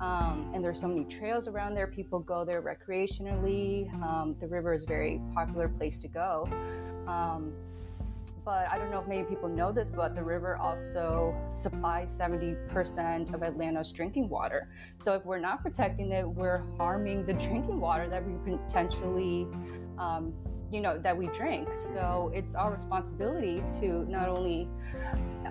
um, 0.00 0.50
and 0.54 0.64
there's 0.64 0.80
so 0.80 0.88
many 0.88 1.04
trails 1.04 1.48
around 1.48 1.74
there. 1.74 1.86
People 1.86 2.20
go 2.20 2.44
there 2.44 2.62
recreationally. 2.62 3.92
Um, 4.02 4.36
the 4.40 4.46
river 4.46 4.72
is 4.72 4.84
a 4.84 4.86
very 4.86 5.20
popular 5.34 5.68
place 5.68 5.98
to 5.98 6.08
go. 6.08 6.48
But 8.44 8.68
I 8.70 8.78
don't 8.78 8.90
know 8.90 9.00
if 9.00 9.08
many 9.08 9.24
people 9.24 9.48
know 9.48 9.72
this, 9.72 9.90
but 9.90 10.14
the 10.14 10.22
river 10.22 10.56
also 10.56 11.34
supplies 11.52 12.16
70% 12.18 13.34
of 13.34 13.42
Atlanta's 13.42 13.92
drinking 13.92 14.28
water. 14.28 14.68
So 14.98 15.14
if 15.14 15.24
we're 15.24 15.40
not 15.40 15.62
protecting 15.62 16.12
it, 16.12 16.26
we're 16.26 16.62
harming 16.78 17.26
the 17.26 17.32
drinking 17.46 17.80
water 17.80 18.08
that 18.08 18.26
we 18.26 18.56
potentially 18.56 19.46
um, 19.98 20.32
you 20.70 20.80
know 20.80 20.98
that 20.98 21.16
we 21.16 21.26
drink 21.28 21.68
so 21.74 22.30
it's 22.32 22.54
our 22.54 22.72
responsibility 22.72 23.62
to 23.80 24.08
not 24.08 24.28
only 24.28 24.68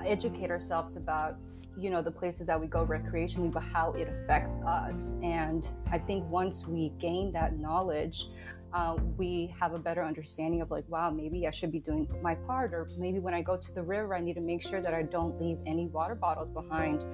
educate 0.05 0.49
ourselves 0.49 0.95
about 0.95 1.35
you 1.77 1.89
know 1.89 2.01
the 2.01 2.11
places 2.11 2.45
that 2.45 2.59
we 2.59 2.67
go 2.67 2.85
recreationally 2.85 3.51
but 3.51 3.63
how 3.63 3.91
it 3.93 4.07
affects 4.07 4.59
us 4.65 5.15
and 5.21 5.71
i 5.91 5.97
think 5.97 6.25
once 6.29 6.67
we 6.67 6.89
gain 6.99 7.31
that 7.31 7.57
knowledge 7.57 8.27
uh, 8.73 8.95
we 9.17 9.53
have 9.59 9.73
a 9.73 9.79
better 9.79 10.03
understanding 10.03 10.61
of 10.61 10.71
like 10.71 10.85
wow 10.87 11.09
maybe 11.09 11.47
i 11.47 11.51
should 11.51 11.71
be 11.71 11.79
doing 11.79 12.07
my 12.21 12.35
part 12.35 12.73
or 12.73 12.87
maybe 12.97 13.19
when 13.19 13.33
i 13.33 13.41
go 13.41 13.57
to 13.57 13.71
the 13.73 13.81
river 13.81 14.15
i 14.15 14.19
need 14.19 14.35
to 14.35 14.41
make 14.41 14.61
sure 14.61 14.81
that 14.81 14.93
i 14.93 15.01
don't 15.01 15.39
leave 15.41 15.57
any 15.65 15.87
water 15.87 16.15
bottles 16.15 16.49
behind 16.49 17.05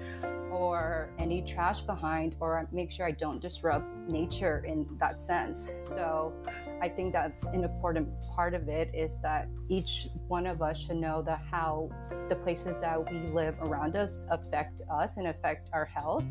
or 0.55 1.09
any 1.19 1.41
trash 1.41 1.81
behind 1.81 2.35
or 2.39 2.67
make 2.71 2.91
sure 2.91 3.05
i 3.05 3.11
don't 3.11 3.41
disrupt 3.41 3.85
nature 4.07 4.63
in 4.65 4.87
that 4.99 5.19
sense. 5.19 5.73
So 5.79 6.33
i 6.81 6.89
think 6.89 7.13
that's 7.13 7.47
an 7.47 7.63
important 7.63 8.07
part 8.35 8.53
of 8.53 8.67
it 8.67 8.93
is 8.93 9.19
that 9.21 9.47
each 9.69 10.07
one 10.27 10.45
of 10.45 10.61
us 10.61 10.77
should 10.77 10.97
know 10.97 11.21
that 11.21 11.41
how 11.51 11.89
the 12.29 12.35
places 12.35 12.79
that 12.79 13.11
we 13.11 13.19
live 13.27 13.57
around 13.61 13.95
us 13.95 14.25
affect 14.29 14.81
us 14.91 15.17
and 15.17 15.27
affect 15.27 15.69
our 15.73 15.85
health. 15.85 16.23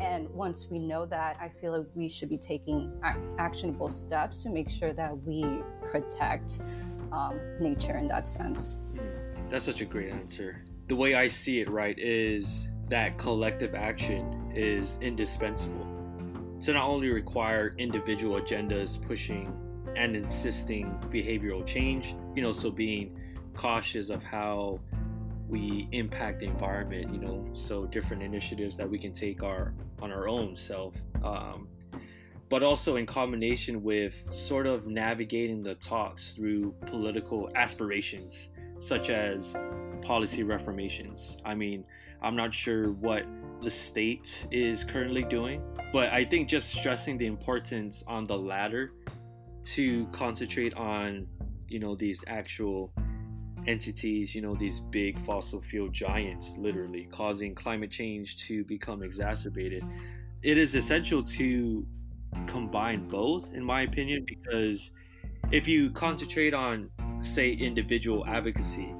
And 0.00 0.28
once 0.30 0.68
we 0.70 0.78
know 0.78 1.06
that 1.06 1.36
i 1.40 1.48
feel 1.60 1.76
like 1.76 1.86
we 1.94 2.08
should 2.08 2.28
be 2.28 2.38
taking 2.38 2.92
actionable 3.38 3.88
steps 3.88 4.42
to 4.42 4.50
make 4.50 4.65
make 4.66 4.74
sure 4.74 4.92
that 4.92 5.16
we 5.22 5.44
protect 5.90 6.60
um, 7.12 7.38
nature 7.60 7.96
in 7.96 8.08
that 8.08 8.26
sense. 8.26 8.78
That's 9.48 9.64
such 9.64 9.80
a 9.80 9.84
great 9.84 10.12
answer. 10.12 10.62
The 10.88 10.96
way 10.96 11.14
I 11.14 11.28
see 11.28 11.60
it, 11.60 11.68
right, 11.68 11.96
is 11.98 12.68
that 12.88 13.18
collective 13.18 13.74
action 13.74 14.52
is 14.54 14.98
indispensable 15.00 15.86
to 16.62 16.72
not 16.72 16.88
only 16.88 17.10
require 17.10 17.74
individual 17.78 18.40
agendas 18.40 19.00
pushing 19.00 19.56
and 19.96 20.16
insisting 20.16 20.98
behavioral 21.10 21.64
change, 21.64 22.14
you 22.34 22.42
know, 22.42 22.52
so 22.52 22.70
being 22.70 23.18
cautious 23.54 24.10
of 24.10 24.22
how 24.22 24.80
we 25.48 25.88
impact 25.92 26.40
the 26.40 26.46
environment, 26.46 27.12
you 27.14 27.20
know, 27.20 27.48
so 27.52 27.86
different 27.86 28.22
initiatives 28.22 28.76
that 28.76 28.88
we 28.88 28.98
can 28.98 29.12
take 29.12 29.42
our 29.44 29.72
on 30.02 30.10
our 30.10 30.28
own 30.28 30.56
self 30.56 30.96
um, 31.22 31.68
but 32.48 32.62
also 32.62 32.96
in 32.96 33.06
combination 33.06 33.82
with 33.82 34.24
sort 34.30 34.66
of 34.66 34.86
navigating 34.86 35.62
the 35.62 35.74
talks 35.76 36.30
through 36.30 36.74
political 36.86 37.48
aspirations, 37.54 38.50
such 38.78 39.10
as 39.10 39.56
policy 40.02 40.42
reformations. 40.42 41.38
I 41.44 41.54
mean, 41.54 41.84
I'm 42.22 42.36
not 42.36 42.54
sure 42.54 42.92
what 42.92 43.24
the 43.62 43.70
state 43.70 44.46
is 44.50 44.84
currently 44.84 45.24
doing, 45.24 45.62
but 45.92 46.12
I 46.12 46.24
think 46.24 46.48
just 46.48 46.70
stressing 46.70 47.18
the 47.18 47.26
importance 47.26 48.04
on 48.06 48.26
the 48.26 48.38
latter 48.38 48.92
to 49.64 50.06
concentrate 50.12 50.74
on, 50.74 51.26
you 51.68 51.80
know, 51.80 51.94
these 51.94 52.24
actual 52.28 52.92
entities, 53.66 54.34
you 54.34 54.40
know, 54.40 54.54
these 54.54 54.78
big 54.78 55.18
fossil 55.20 55.60
fuel 55.60 55.88
giants 55.88 56.54
literally 56.56 57.08
causing 57.10 57.54
climate 57.54 57.90
change 57.90 58.36
to 58.36 58.64
become 58.64 59.02
exacerbated. 59.02 59.82
It 60.42 60.58
is 60.58 60.74
essential 60.76 61.22
to 61.24 61.84
combine 62.46 63.08
both, 63.08 63.52
in 63.52 63.64
my 63.64 63.82
opinion, 63.82 64.24
because 64.26 64.90
if 65.50 65.68
you 65.68 65.90
concentrate 65.90 66.54
on, 66.54 66.90
say, 67.20 67.52
individual 67.52 68.24
advocacy 68.26 68.94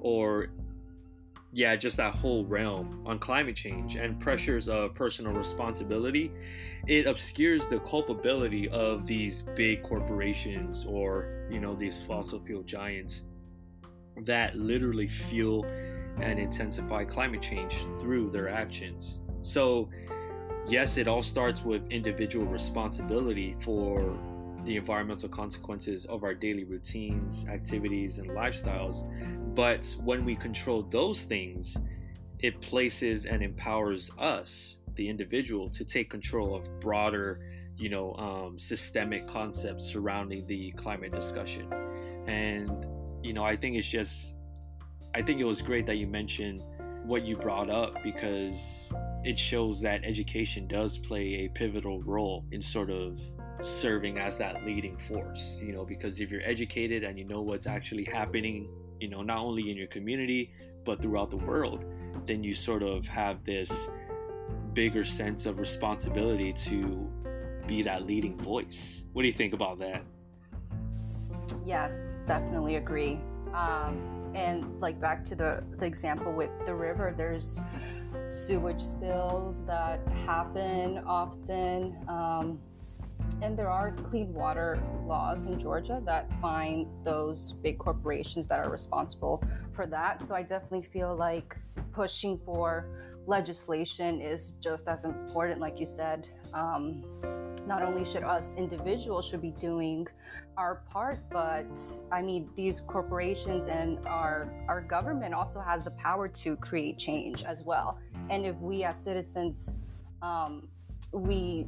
or 0.00 0.48
yeah, 1.56 1.76
just 1.76 1.96
that 1.98 2.12
whole 2.12 2.44
realm 2.46 3.00
on 3.06 3.16
climate 3.20 3.54
change 3.54 3.94
and 3.94 4.18
pressures 4.18 4.68
of 4.68 4.92
personal 4.96 5.32
responsibility, 5.32 6.32
it 6.88 7.06
obscures 7.06 7.68
the 7.68 7.78
culpability 7.78 8.68
of 8.70 9.06
these 9.06 9.42
big 9.54 9.84
corporations 9.84 10.84
or, 10.84 11.46
you 11.48 11.60
know, 11.60 11.76
these 11.76 12.02
fossil 12.02 12.40
fuel 12.40 12.64
giants 12.64 13.22
that 14.22 14.56
literally 14.56 15.06
fuel 15.06 15.64
and 16.20 16.40
intensify 16.40 17.04
climate 17.04 17.40
change 17.40 17.86
through 18.00 18.30
their 18.30 18.48
actions. 18.48 19.20
So, 19.42 19.90
yes, 20.68 20.96
it 20.96 21.08
all 21.08 21.22
starts 21.22 21.64
with 21.64 21.86
individual 21.90 22.46
responsibility 22.46 23.56
for 23.60 24.18
the 24.64 24.76
environmental 24.76 25.28
consequences 25.28 26.06
of 26.06 26.24
our 26.24 26.34
daily 26.34 26.64
routines, 26.64 27.46
activities, 27.48 28.18
and 28.18 28.30
lifestyles. 28.30 29.04
But 29.54 29.94
when 30.02 30.24
we 30.24 30.34
control 30.34 30.82
those 30.82 31.22
things, 31.22 31.76
it 32.38 32.60
places 32.60 33.26
and 33.26 33.42
empowers 33.42 34.10
us, 34.18 34.80
the 34.94 35.08
individual, 35.08 35.68
to 35.70 35.84
take 35.84 36.10
control 36.10 36.54
of 36.54 36.80
broader, 36.80 37.40
you 37.76 37.88
know, 37.88 38.14
um, 38.14 38.58
systemic 38.58 39.26
concepts 39.26 39.84
surrounding 39.86 40.46
the 40.46 40.70
climate 40.72 41.12
discussion. 41.12 41.72
And, 42.26 42.86
you 43.22 43.32
know, 43.32 43.44
I 43.44 43.56
think 43.56 43.76
it's 43.76 43.86
just, 43.86 44.36
I 45.14 45.22
think 45.22 45.40
it 45.40 45.44
was 45.44 45.60
great 45.60 45.84
that 45.86 45.98
you 45.98 46.06
mentioned 46.06 46.62
what 47.04 47.26
you 47.26 47.36
brought 47.36 47.68
up 47.68 48.02
because 48.02 48.92
it 49.24 49.38
shows 49.38 49.80
that 49.80 50.04
education 50.04 50.66
does 50.66 50.98
play 50.98 51.44
a 51.44 51.48
pivotal 51.48 52.02
role 52.02 52.44
in 52.52 52.60
sort 52.60 52.90
of 52.90 53.20
serving 53.60 54.18
as 54.18 54.36
that 54.36 54.64
leading 54.64 54.96
force 54.98 55.58
you 55.62 55.72
know 55.72 55.84
because 55.84 56.20
if 56.20 56.30
you're 56.30 56.42
educated 56.44 57.04
and 57.04 57.18
you 57.18 57.24
know 57.24 57.40
what's 57.40 57.66
actually 57.66 58.04
happening 58.04 58.68
you 59.00 59.08
know 59.08 59.22
not 59.22 59.38
only 59.38 59.70
in 59.70 59.76
your 59.76 59.86
community 59.86 60.50
but 60.84 61.00
throughout 61.00 61.30
the 61.30 61.36
world 61.36 61.84
then 62.26 62.42
you 62.42 62.54
sort 62.54 62.82
of 62.82 63.06
have 63.06 63.44
this 63.44 63.90
bigger 64.72 65.04
sense 65.04 65.46
of 65.46 65.58
responsibility 65.58 66.52
to 66.52 67.10
be 67.66 67.82
that 67.82 68.06
leading 68.06 68.36
voice. 68.36 69.04
What 69.12 69.22
do 69.22 69.28
you 69.28 69.32
think 69.32 69.54
about 69.54 69.78
that? 69.78 70.02
Yes 71.64 72.10
definitely 72.26 72.76
agree. 72.76 73.20
Um, 73.54 74.23
and 74.34 74.80
like 74.80 75.00
back 75.00 75.24
to 75.24 75.34
the, 75.34 75.64
the 75.78 75.86
example 75.86 76.32
with 76.32 76.50
the 76.66 76.74
river 76.74 77.14
there's 77.16 77.60
sewage 78.28 78.80
spills 78.80 79.64
that 79.64 80.06
happen 80.26 80.98
often 81.06 81.96
um, 82.08 82.58
and 83.42 83.58
there 83.58 83.70
are 83.70 83.92
clean 84.10 84.32
water 84.32 84.82
laws 85.06 85.46
in 85.46 85.58
georgia 85.58 86.00
that 86.04 86.30
find 86.40 86.86
those 87.04 87.54
big 87.54 87.78
corporations 87.78 88.46
that 88.46 88.60
are 88.60 88.70
responsible 88.70 89.42
for 89.72 89.86
that. 89.86 90.22
So 90.22 90.34
i 90.34 90.42
definitely 90.42 90.82
feel 90.82 91.14
like 91.14 91.56
pushing 91.92 92.38
for 92.38 92.86
legislation 93.26 94.20
is 94.20 94.52
just 94.60 94.86
as 94.88 95.04
important 95.04 95.60
like 95.60 95.80
you 95.80 95.86
said 95.86 96.28
um, 96.54 97.04
not 97.66 97.82
only 97.82 98.04
should 98.04 98.22
us 98.22 98.54
individuals 98.56 99.26
should 99.26 99.40
be 99.40 99.52
doing 99.52 100.06
our 100.56 100.82
part 100.90 101.20
but 101.30 101.66
i 102.12 102.20
mean 102.20 102.48
these 102.56 102.80
corporations 102.80 103.68
and 103.68 103.98
our 104.06 104.52
our 104.68 104.80
government 104.80 105.32
also 105.32 105.60
has 105.60 105.84
the 105.84 105.90
power 105.92 106.28
to 106.28 106.56
create 106.56 106.98
change 106.98 107.42
as 107.44 107.62
well 107.62 107.98
and 108.30 108.44
if 108.44 108.56
we 108.56 108.84
as 108.84 109.02
citizens 109.02 109.78
um, 110.22 110.68
we 111.12 111.66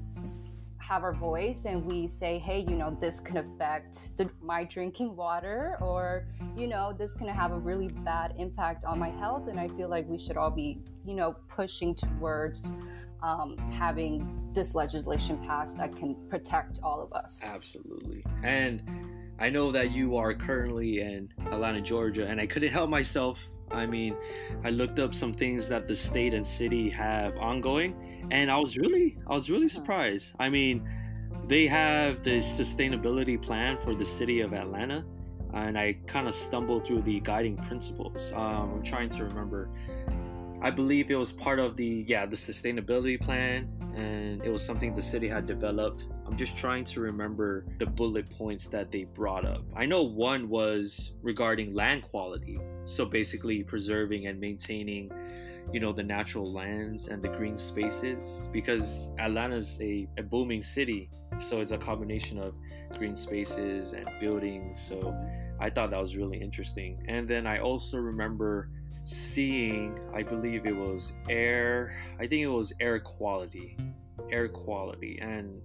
have 0.86 1.02
our 1.02 1.12
voice 1.12 1.64
and 1.64 1.84
we 1.84 2.06
say, 2.06 2.38
hey, 2.38 2.60
you 2.60 2.76
know, 2.76 2.96
this 3.00 3.18
can 3.18 3.38
affect 3.38 4.16
the, 4.16 4.30
my 4.40 4.62
drinking 4.62 5.16
water, 5.16 5.76
or, 5.80 6.26
you 6.56 6.68
know, 6.68 6.92
this 6.96 7.12
can 7.12 7.26
have 7.26 7.50
a 7.50 7.58
really 7.58 7.88
bad 7.88 8.34
impact 8.38 8.84
on 8.84 8.96
my 8.96 9.10
health. 9.10 9.48
And 9.48 9.58
I 9.58 9.66
feel 9.68 9.88
like 9.88 10.08
we 10.08 10.16
should 10.16 10.36
all 10.36 10.50
be, 10.50 10.78
you 11.04 11.14
know, 11.14 11.36
pushing 11.48 11.92
towards 11.92 12.70
um, 13.22 13.56
having 13.70 14.50
this 14.52 14.74
legislation 14.74 15.38
passed 15.38 15.76
that 15.78 15.94
can 15.96 16.16
protect 16.28 16.80
all 16.82 17.02
of 17.02 17.12
us. 17.12 17.44
Absolutely. 17.46 18.24
And 18.42 18.82
I 19.38 19.50
know 19.50 19.70
that 19.72 19.90
you 19.90 20.16
are 20.16 20.32
currently 20.32 21.00
in 21.00 21.28
Atlanta, 21.46 21.80
Georgia, 21.80 22.26
and 22.26 22.40
I 22.40 22.46
couldn't 22.46 22.72
help 22.72 22.88
myself. 22.88 23.46
I 23.70 23.84
mean, 23.84 24.16
I 24.64 24.70
looked 24.70 24.98
up 24.98 25.14
some 25.14 25.34
things 25.34 25.68
that 25.68 25.88
the 25.88 25.94
state 25.94 26.32
and 26.32 26.46
city 26.46 26.88
have 26.90 27.36
ongoing, 27.36 28.28
and 28.30 28.50
I 28.50 28.58
was 28.58 28.76
really, 28.76 29.18
I 29.26 29.34
was 29.34 29.50
really 29.50 29.68
surprised. 29.68 30.34
I 30.38 30.48
mean, 30.48 30.88
they 31.48 31.66
have 31.66 32.22
the 32.22 32.38
sustainability 32.38 33.40
plan 33.40 33.78
for 33.78 33.94
the 33.94 34.04
city 34.04 34.40
of 34.40 34.54
Atlanta, 34.54 35.04
and 35.52 35.76
I 35.76 35.98
kind 36.06 36.28
of 36.28 36.34
stumbled 36.34 36.86
through 36.86 37.02
the 37.02 37.20
guiding 37.20 37.56
principles. 37.56 38.32
Um, 38.32 38.74
I'm 38.74 38.82
trying 38.82 39.08
to 39.10 39.24
remember. 39.24 39.68
I 40.62 40.70
believe 40.70 41.10
it 41.10 41.16
was 41.16 41.32
part 41.32 41.58
of 41.58 41.76
the 41.76 42.04
yeah 42.06 42.26
the 42.26 42.36
sustainability 42.36 43.20
plan, 43.20 43.68
and 43.94 44.42
it 44.42 44.50
was 44.50 44.64
something 44.64 44.94
the 44.94 45.02
city 45.02 45.28
had 45.28 45.46
developed 45.46 46.06
I'm 46.26 46.36
just 46.36 46.56
trying 46.56 46.84
to 46.84 47.00
remember 47.00 47.64
the 47.78 47.86
bullet 47.86 48.28
points 48.30 48.66
that 48.68 48.90
they 48.90 49.04
brought 49.04 49.44
up. 49.44 49.62
I 49.76 49.86
know 49.86 50.02
one 50.02 50.48
was 50.48 51.12
regarding 51.22 51.72
land 51.72 52.02
quality. 52.02 52.58
So 52.84 53.04
basically 53.04 53.62
preserving 53.62 54.26
and 54.26 54.40
maintaining, 54.40 55.12
you 55.72 55.78
know, 55.78 55.92
the 55.92 56.02
natural 56.02 56.52
lands 56.52 57.06
and 57.08 57.22
the 57.22 57.28
green 57.28 57.56
spaces 57.56 58.48
because 58.52 59.12
Atlanta's 59.20 59.80
a, 59.80 60.08
a 60.18 60.22
booming 60.22 60.62
city. 60.62 61.10
So 61.38 61.60
it's 61.60 61.70
a 61.70 61.78
combination 61.78 62.38
of 62.38 62.54
green 62.98 63.14
spaces 63.14 63.92
and 63.92 64.08
buildings. 64.20 64.80
So 64.80 65.16
I 65.60 65.70
thought 65.70 65.90
that 65.90 66.00
was 66.00 66.16
really 66.16 66.38
interesting. 66.38 67.04
And 67.06 67.28
then 67.28 67.46
I 67.46 67.60
also 67.60 67.98
remember 67.98 68.68
seeing, 69.06 69.98
I 70.14 70.22
believe 70.22 70.66
it 70.66 70.76
was 70.76 71.14
air, 71.30 71.96
I 72.16 72.26
think 72.26 72.42
it 72.42 72.48
was 72.48 72.74
air 72.80 73.00
quality. 73.00 73.76
Air 74.30 74.48
quality. 74.48 75.18
And 75.22 75.62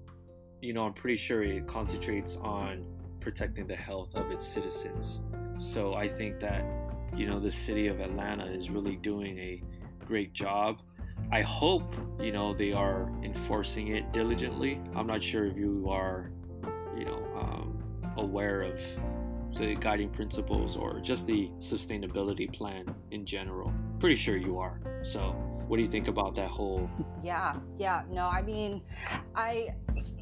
you 0.61 0.73
know, 0.73 0.85
I'm 0.85 0.93
pretty 0.93 1.17
sure 1.17 1.43
it 1.43 1.67
concentrates 1.67 2.37
on 2.37 2.85
protecting 3.19 3.67
the 3.67 3.75
health 3.75 4.15
of 4.15 4.31
its 4.31 4.45
citizens. 4.45 5.21
So 5.57 5.95
I 5.95 6.07
think 6.07 6.39
that, 6.39 6.63
you 7.15 7.27
know, 7.27 7.39
the 7.39 7.51
city 7.51 7.87
of 7.87 7.99
Atlanta 7.99 8.45
is 8.45 8.69
really 8.69 8.95
doing 8.95 9.37
a 9.39 9.63
great 10.05 10.33
job. 10.33 10.81
I 11.31 11.41
hope, 11.41 11.95
you 12.19 12.31
know, 12.31 12.53
they 12.53 12.73
are 12.73 13.11
enforcing 13.23 13.89
it 13.89 14.11
diligently. 14.11 14.79
I'm 14.95 15.07
not 15.07 15.23
sure 15.23 15.45
if 15.45 15.57
you 15.57 15.87
are, 15.89 16.31
you 16.97 17.05
know, 17.05 17.27
um, 17.35 17.83
aware 18.17 18.61
of 18.61 18.81
the 19.57 19.75
guiding 19.75 20.09
principles 20.09 20.77
or 20.77 20.99
just 20.99 21.27
the 21.27 21.49
sustainability 21.59 22.51
plan 22.51 22.85
in 23.11 23.25
general. 23.25 23.73
Pretty 23.99 24.15
sure 24.15 24.37
you 24.37 24.57
are. 24.59 24.79
So 25.03 25.35
what 25.71 25.77
do 25.77 25.83
you 25.83 25.89
think 25.89 26.09
about 26.09 26.35
that 26.35 26.49
whole 26.49 26.89
yeah 27.23 27.55
yeah 27.79 28.03
no 28.11 28.27
i 28.27 28.41
mean 28.41 28.81
i 29.35 29.69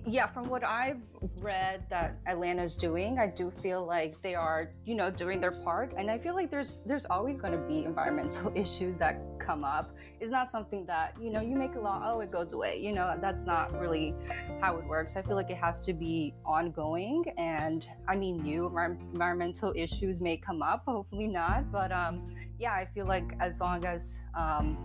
yeah 0.05 0.27
from 0.27 0.47
what 0.47 0.63
i've 0.63 1.01
read 1.41 1.83
that 1.89 2.19
atlanta's 2.27 2.75
doing 2.75 3.17
i 3.17 3.25
do 3.25 3.49
feel 3.49 3.83
like 3.83 4.21
they 4.21 4.35
are 4.35 4.69
you 4.85 4.93
know 4.93 5.09
doing 5.09 5.41
their 5.41 5.51
part. 5.51 5.91
And 5.97 6.11
i 6.11 6.19
feel 6.19 6.35
like 6.35 6.51
there's 6.51 6.83
there's 6.85 7.07
always 7.07 7.39
going 7.39 7.53
to 7.53 7.59
be 7.59 7.83
environmental 7.83 8.51
issues 8.63 8.97
that 8.97 9.19
come 9.39 9.63
up. 9.63 9.95
It's 10.19 10.29
not 10.29 10.49
something 10.49 10.85
that 10.85 11.15
you 11.19 11.31
know 11.31 11.41
you 11.41 11.55
make 11.55 11.73
a 11.73 11.79
law 11.79 11.99
oh 12.05 12.19
it 12.19 12.31
goes 12.31 12.51
away 12.51 12.79
you 12.79 12.91
know 12.91 13.17
that's 13.19 13.43
not 13.43 13.67
really 13.79 14.13
how 14.61 14.77
it 14.77 14.85
works. 14.85 15.15
I 15.15 15.23
feel 15.23 15.35
like 15.35 15.49
it 15.49 15.57
has 15.57 15.79
to 15.87 15.93
be 15.93 16.35
ongoing. 16.45 17.25
And 17.39 17.89
i 18.07 18.15
mean 18.15 18.37
new 18.37 18.67
environmental 18.67 19.73
issues 19.75 20.21
may 20.21 20.37
come 20.37 20.61
up 20.61 20.83
hopefully 20.85 21.27
not. 21.27 21.71
But 21.71 21.91
um 21.91 22.35
yeah 22.59 22.73
i 22.73 22.85
feel 22.93 23.07
like 23.07 23.33
as 23.39 23.59
long 23.59 23.83
as 23.85 24.21
um 24.37 24.77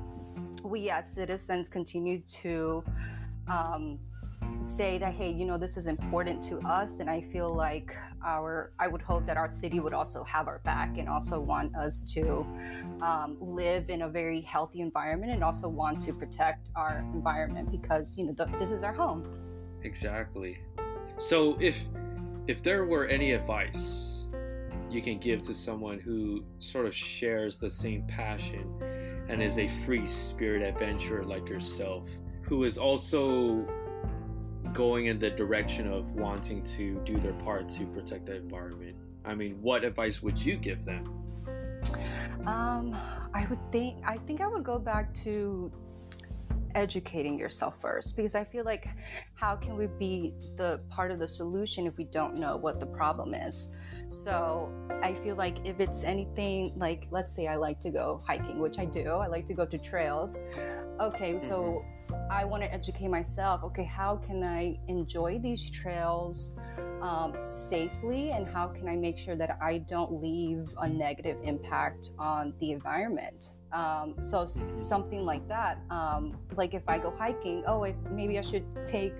we 0.62 0.90
as 0.90 1.10
citizens 1.10 1.68
continue 1.68 2.20
to 2.20 2.82
um, 3.48 3.98
say 4.62 4.98
that 4.98 5.12
hey 5.12 5.30
you 5.30 5.44
know 5.44 5.58
this 5.58 5.76
is 5.76 5.86
important 5.86 6.42
to 6.42 6.58
us 6.60 7.00
and 7.00 7.10
i 7.10 7.20
feel 7.20 7.54
like 7.54 7.94
our 8.24 8.72
i 8.78 8.88
would 8.88 9.02
hope 9.02 9.26
that 9.26 9.36
our 9.36 9.50
city 9.50 9.78
would 9.78 9.92
also 9.92 10.24
have 10.24 10.48
our 10.48 10.60
back 10.60 10.96
and 10.96 11.08
also 11.08 11.38
want 11.38 11.74
us 11.76 12.00
to 12.00 12.46
um, 13.02 13.36
live 13.40 13.90
in 13.90 14.02
a 14.02 14.08
very 14.08 14.40
healthy 14.40 14.80
environment 14.80 15.32
and 15.32 15.44
also 15.44 15.68
want 15.68 16.00
to 16.00 16.12
protect 16.12 16.68
our 16.76 17.04
environment 17.12 17.70
because 17.70 18.16
you 18.16 18.24
know 18.24 18.32
the, 18.32 18.46
this 18.58 18.70
is 18.70 18.82
our 18.82 18.92
home. 18.92 19.24
Exactly. 19.82 20.58
So 21.18 21.56
if 21.60 21.86
if 22.46 22.62
there 22.62 22.86
were 22.86 23.06
any 23.06 23.32
advice 23.32 24.28
you 24.90 25.02
can 25.02 25.18
give 25.18 25.42
to 25.42 25.52
someone 25.52 25.98
who 25.98 26.44
sort 26.58 26.86
of 26.86 26.94
shares 26.94 27.58
the 27.58 27.68
same 27.68 28.06
passion 28.06 28.64
and 29.28 29.42
is 29.42 29.58
a 29.58 29.68
free 29.68 30.06
spirit 30.06 30.62
adventurer 30.62 31.24
like 31.24 31.48
yourself, 31.48 32.08
who 32.42 32.64
is 32.64 32.78
also 32.78 33.66
going 34.72 35.06
in 35.06 35.18
the 35.18 35.30
direction 35.30 35.90
of 35.90 36.12
wanting 36.12 36.62
to 36.62 37.00
do 37.04 37.16
their 37.18 37.32
part 37.34 37.68
to 37.68 37.86
protect 37.86 38.26
the 38.26 38.36
environment. 38.36 38.96
I 39.24 39.34
mean, 39.34 39.60
what 39.62 39.84
advice 39.84 40.22
would 40.22 40.38
you 40.38 40.56
give 40.56 40.84
them? 40.84 41.04
Um, 42.46 42.94
I 43.32 43.46
would 43.48 43.72
think 43.72 44.02
I 44.04 44.18
think 44.18 44.40
I 44.40 44.46
would 44.46 44.64
go 44.64 44.78
back 44.78 45.14
to 45.24 45.72
educating 46.74 47.38
yourself 47.38 47.80
first 47.80 48.16
because 48.16 48.34
I 48.34 48.44
feel 48.44 48.64
like 48.64 48.88
how 49.44 49.54
can 49.54 49.76
we 49.76 49.86
be 49.86 50.32
the 50.56 50.80
part 50.88 51.10
of 51.10 51.18
the 51.18 51.28
solution 51.28 51.86
if 51.86 51.98
we 51.98 52.04
don't 52.04 52.34
know 52.34 52.56
what 52.56 52.80
the 52.80 52.86
problem 52.86 53.34
is? 53.34 53.70
So 54.08 54.72
I 55.02 55.12
feel 55.12 55.36
like 55.36 55.58
if 55.66 55.80
it's 55.80 56.02
anything 56.02 56.72
like, 56.76 57.08
let's 57.10 57.34
say 57.34 57.46
I 57.46 57.56
like 57.56 57.78
to 57.80 57.90
go 57.90 58.22
hiking, 58.26 58.58
which 58.58 58.78
I 58.78 58.86
do, 58.86 59.06
I 59.06 59.26
like 59.26 59.44
to 59.44 59.52
go 59.52 59.66
to 59.66 59.76
trails. 59.76 60.40
Okay, 60.98 61.38
so 61.38 61.84
mm-hmm. 62.08 62.32
I 62.32 62.46
want 62.46 62.62
to 62.62 62.72
educate 62.72 63.08
myself. 63.08 63.62
Okay, 63.64 63.84
how 63.84 64.16
can 64.16 64.42
I 64.42 64.78
enjoy 64.88 65.38
these 65.38 65.70
trails 65.70 66.56
um, 67.02 67.34
safely, 67.38 68.30
and 68.30 68.48
how 68.48 68.68
can 68.68 68.88
I 68.88 68.96
make 68.96 69.18
sure 69.18 69.36
that 69.36 69.58
I 69.60 69.76
don't 69.76 70.22
leave 70.22 70.72
a 70.78 70.88
negative 70.88 71.36
impact 71.42 72.12
on 72.18 72.54
the 72.60 72.72
environment? 72.72 73.50
Um, 73.74 74.14
so 74.20 74.46
something 74.46 75.24
like 75.24 75.46
that. 75.48 75.80
Um, 75.90 76.38
like 76.56 76.74
if 76.74 76.88
I 76.88 76.96
go 76.96 77.10
hiking, 77.10 77.64
oh, 77.66 77.82
if, 77.82 77.96
maybe 78.08 78.38
I 78.38 78.42
should 78.42 78.64
take 78.86 79.12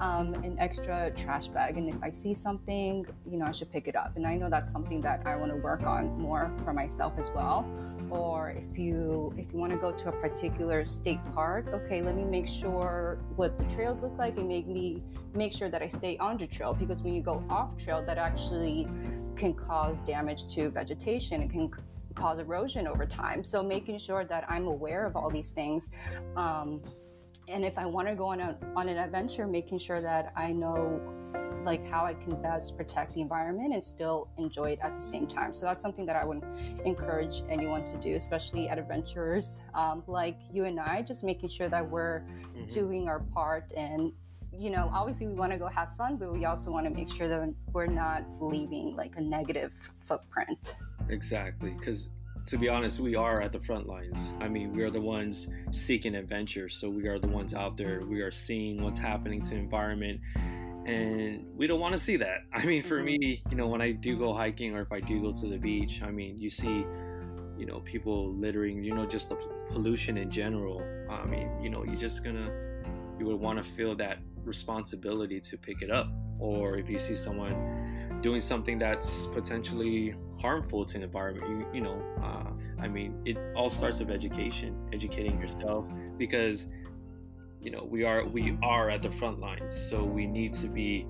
um, 0.00 0.32
an 0.34 0.56
extra 0.58 1.10
trash 1.10 1.48
bag, 1.48 1.76
and 1.76 1.90
if 1.90 2.02
I 2.02 2.08
see 2.08 2.34
something, 2.34 3.04
you 3.30 3.38
know, 3.38 3.44
I 3.44 3.52
should 3.52 3.70
pick 3.70 3.86
it 3.86 3.94
up. 3.94 4.16
And 4.16 4.26
I 4.26 4.34
know 4.36 4.48
that's 4.48 4.72
something 4.72 5.02
that 5.02 5.26
I 5.26 5.36
want 5.36 5.52
to 5.52 5.58
work 5.58 5.82
on 5.82 6.18
more 6.18 6.50
for 6.64 6.72
myself 6.72 7.12
as 7.18 7.30
well. 7.30 7.70
Or 8.10 8.48
if 8.50 8.78
you 8.78 9.30
if 9.36 9.52
you 9.52 9.58
want 9.58 9.72
to 9.72 9.78
go 9.78 9.92
to 9.92 10.08
a 10.08 10.12
particular 10.12 10.86
state 10.86 11.20
park, 11.34 11.66
okay, 11.68 12.00
let 12.00 12.16
me 12.16 12.24
make 12.24 12.48
sure 12.48 13.18
what 13.36 13.58
the 13.58 13.64
trails 13.64 14.02
look 14.02 14.16
like, 14.16 14.38
and 14.38 14.48
make 14.48 14.66
me 14.66 15.02
make 15.34 15.52
sure 15.52 15.68
that 15.68 15.82
I 15.82 15.88
stay 15.88 16.16
on 16.16 16.38
the 16.38 16.46
trail 16.46 16.72
because 16.72 17.02
when 17.02 17.12
you 17.12 17.20
go 17.20 17.44
off 17.50 17.76
trail, 17.76 18.02
that 18.06 18.16
actually 18.16 18.88
can 19.36 19.52
cause 19.52 19.98
damage 19.98 20.46
to 20.54 20.70
vegetation. 20.70 21.42
It 21.42 21.50
can 21.50 21.70
cause 22.18 22.38
erosion 22.38 22.86
over 22.86 23.06
time. 23.06 23.44
So 23.44 23.62
making 23.62 23.98
sure 23.98 24.24
that 24.24 24.44
I'm 24.48 24.66
aware 24.66 25.06
of 25.06 25.16
all 25.16 25.30
these 25.30 25.50
things. 25.50 25.90
Um, 26.36 26.82
and 27.48 27.64
if 27.64 27.78
I 27.78 27.86
want 27.86 28.08
to 28.08 28.14
go 28.14 28.26
on, 28.26 28.40
a, 28.40 28.58
on 28.76 28.88
an 28.88 28.98
adventure, 28.98 29.46
making 29.46 29.78
sure 29.78 30.00
that 30.02 30.32
I 30.36 30.52
know 30.52 31.00
like 31.64 31.86
how 31.88 32.04
I 32.04 32.14
can 32.14 32.40
best 32.40 32.76
protect 32.76 33.14
the 33.14 33.20
environment 33.20 33.74
and 33.74 33.82
still 33.82 34.28
enjoy 34.38 34.70
it 34.72 34.78
at 34.82 34.94
the 34.94 35.00
same 35.00 35.26
time. 35.26 35.52
So 35.52 35.66
that's 35.66 35.82
something 35.82 36.06
that 36.06 36.16
I 36.16 36.24
would 36.24 36.42
encourage 36.84 37.42
anyone 37.50 37.84
to 37.84 37.96
do, 37.98 38.14
especially 38.14 38.68
at 38.68 38.78
adventurers 38.78 39.62
um, 39.74 40.02
like 40.06 40.38
you 40.52 40.64
and 40.64 40.78
I, 40.80 41.02
just 41.02 41.24
making 41.24 41.48
sure 41.50 41.68
that 41.68 41.88
we're 41.88 42.20
mm-hmm. 42.20 42.66
doing 42.66 43.08
our 43.08 43.20
part 43.20 43.72
and 43.76 44.12
you 44.50 44.70
know, 44.70 44.90
obviously 44.92 45.26
we 45.28 45.34
want 45.34 45.52
to 45.52 45.58
go 45.58 45.68
have 45.68 45.94
fun, 45.96 46.16
but 46.16 46.32
we 46.32 46.44
also 46.44 46.72
want 46.72 46.84
to 46.84 46.90
make 46.90 47.10
sure 47.10 47.28
that 47.28 47.54
we're 47.72 47.86
not 47.86 48.24
leaving 48.40 48.96
like 48.96 49.14
a 49.16 49.20
negative 49.20 49.72
footprint. 50.04 50.74
Exactly, 51.10 51.70
because 51.70 52.08
to 52.48 52.56
be 52.56 52.68
honest, 52.68 52.98
we 52.98 53.14
are 53.14 53.42
at 53.42 53.52
the 53.52 53.60
front 53.60 53.86
lines. 53.86 54.32
I 54.40 54.48
mean, 54.48 54.74
we 54.74 54.82
are 54.82 54.88
the 54.88 55.00
ones 55.00 55.50
seeking 55.70 56.14
adventure, 56.14 56.68
so 56.68 56.88
we 56.88 57.06
are 57.06 57.18
the 57.18 57.28
ones 57.28 57.52
out 57.52 57.76
there. 57.76 58.00
We 58.06 58.22
are 58.22 58.30
seeing 58.30 58.82
what's 58.82 58.98
happening 58.98 59.42
to 59.42 59.50
the 59.50 59.56
environment, 59.56 60.20
and 60.86 61.44
we 61.54 61.66
don't 61.66 61.78
want 61.78 61.92
to 61.92 61.98
see 61.98 62.16
that. 62.16 62.38
I 62.54 62.64
mean, 62.64 62.82
for 62.82 63.02
me, 63.02 63.18
mm-hmm. 63.18 63.50
you 63.50 63.56
know, 63.56 63.66
when 63.66 63.82
I 63.82 63.92
do 63.92 64.16
go 64.16 64.32
hiking 64.32 64.74
or 64.74 64.80
if 64.80 64.92
I 64.92 65.00
do 65.00 65.20
go 65.20 65.30
to 65.30 65.46
the 65.46 65.58
beach, 65.58 66.02
I 66.02 66.10
mean, 66.10 66.38
you 66.38 66.48
see, 66.48 66.86
you 67.58 67.66
know, 67.66 67.80
people 67.80 68.32
littering, 68.32 68.82
you 68.82 68.94
know, 68.94 69.04
just 69.04 69.28
the 69.28 69.36
pollution 69.68 70.16
in 70.16 70.30
general. 70.30 70.82
I 71.10 71.26
mean, 71.26 71.50
you 71.62 71.68
know, 71.68 71.84
you're 71.84 71.96
just 71.96 72.24
gonna, 72.24 72.50
you 73.18 73.26
would 73.26 73.40
want 73.40 73.62
to 73.62 73.64
feel 73.64 73.94
that 73.96 74.20
responsibility 74.42 75.38
to 75.38 75.58
pick 75.58 75.82
it 75.82 75.90
up, 75.90 76.08
or 76.38 76.78
if 76.78 76.88
you 76.88 76.98
see 76.98 77.14
someone 77.14 77.97
doing 78.20 78.40
something 78.40 78.78
that's 78.78 79.26
potentially 79.26 80.14
harmful 80.40 80.84
to 80.84 80.98
the 80.98 81.04
environment. 81.04 81.48
You, 81.48 81.66
you 81.74 81.80
know, 81.80 82.02
uh, 82.22 82.50
I 82.80 82.88
mean, 82.88 83.20
it 83.24 83.38
all 83.54 83.70
starts 83.70 83.98
with 84.00 84.10
education, 84.10 84.76
educating 84.92 85.40
yourself, 85.40 85.88
because 86.16 86.68
you 87.60 87.70
know 87.70 87.86
we 87.90 88.04
are 88.04 88.24
we 88.24 88.56
are 88.62 88.88
at 88.88 89.02
the 89.02 89.10
front 89.10 89.40
lines 89.40 89.74
so 89.74 90.04
we 90.04 90.26
need 90.26 90.52
to 90.52 90.68
be 90.68 91.06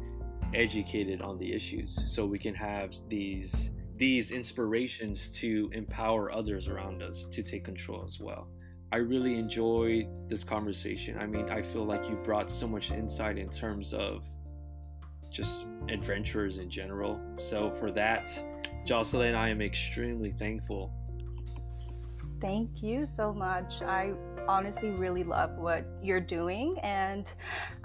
educated 0.55 1.21
on 1.21 1.39
the 1.39 1.53
issues 1.53 2.01
so 2.11 2.25
we 2.25 2.39
can 2.39 2.55
have 2.55 2.95
these 3.09 3.73
these 3.97 4.31
inspirations 4.31 5.31
to 5.31 5.69
empower 5.73 6.33
others 6.33 6.69
around 6.69 7.03
us 7.03 7.29
to 7.29 7.43
take 7.43 7.65
control 7.65 8.03
as 8.05 8.19
well 8.19 8.49
i 8.93 8.97
really 8.97 9.35
enjoyed 9.35 10.07
this 10.29 10.43
conversation 10.43 11.19
i 11.19 11.27
mean 11.27 11.49
i 11.51 11.61
feel 11.61 11.85
like 11.85 12.09
you 12.09 12.17
brought 12.17 12.51
so 12.51 12.67
much 12.67 12.91
insight 12.93 13.37
in 13.37 13.51
terms 13.51 13.93
of 13.93 14.25
just 15.31 15.67
adventurers 15.89 16.59
in 16.59 16.69
general 16.69 17.21
so 17.37 17.71
for 17.71 17.91
that 17.91 18.31
jocelyn 18.85 19.35
i 19.35 19.49
am 19.49 19.61
extremely 19.61 20.31
thankful 20.31 20.93
Thank 22.41 22.83
you 22.83 23.07
so 23.07 23.33
much. 23.33 23.83
I 23.83 24.13
honestly 24.47 24.91
really 24.91 25.25
love 25.25 25.57
what 25.59 25.85
you're 26.03 26.21
doing, 26.21 26.79
and 26.83 27.33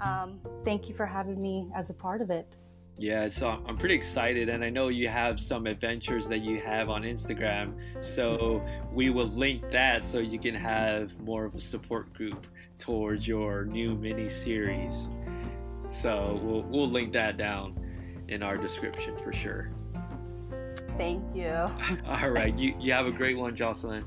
um, 0.00 0.38
thank 0.64 0.88
you 0.88 0.94
for 0.94 1.06
having 1.06 1.40
me 1.40 1.70
as 1.74 1.90
a 1.90 1.94
part 1.94 2.20
of 2.20 2.30
it. 2.30 2.56
Yeah, 2.96 3.28
so 3.28 3.60
I'm 3.66 3.76
pretty 3.76 3.96
excited, 3.96 4.48
and 4.48 4.62
I 4.62 4.70
know 4.70 4.86
you 4.88 5.08
have 5.08 5.40
some 5.40 5.66
adventures 5.66 6.28
that 6.28 6.42
you 6.42 6.60
have 6.60 6.88
on 6.88 7.02
Instagram. 7.02 7.74
So 8.00 8.64
we 8.92 9.10
will 9.10 9.26
link 9.26 9.68
that 9.70 10.04
so 10.04 10.20
you 10.20 10.38
can 10.38 10.54
have 10.54 11.18
more 11.20 11.44
of 11.44 11.56
a 11.56 11.60
support 11.60 12.12
group 12.14 12.46
towards 12.78 13.26
your 13.26 13.64
new 13.64 13.96
mini 13.96 14.28
series. 14.28 15.10
So 15.94 16.40
we'll 16.42 16.62
we'll 16.62 16.88
link 16.88 17.12
that 17.12 17.36
down 17.36 17.78
in 18.26 18.42
our 18.42 18.56
description 18.56 19.16
for 19.16 19.32
sure. 19.32 19.70
Thank 20.98 21.22
you. 21.34 21.50
All 22.06 22.30
right, 22.30 22.56
you 22.58 22.74
you 22.80 22.92
have 22.92 23.06
a 23.06 23.12
great 23.12 23.38
one, 23.38 23.54
Jocelyn. 23.54 24.04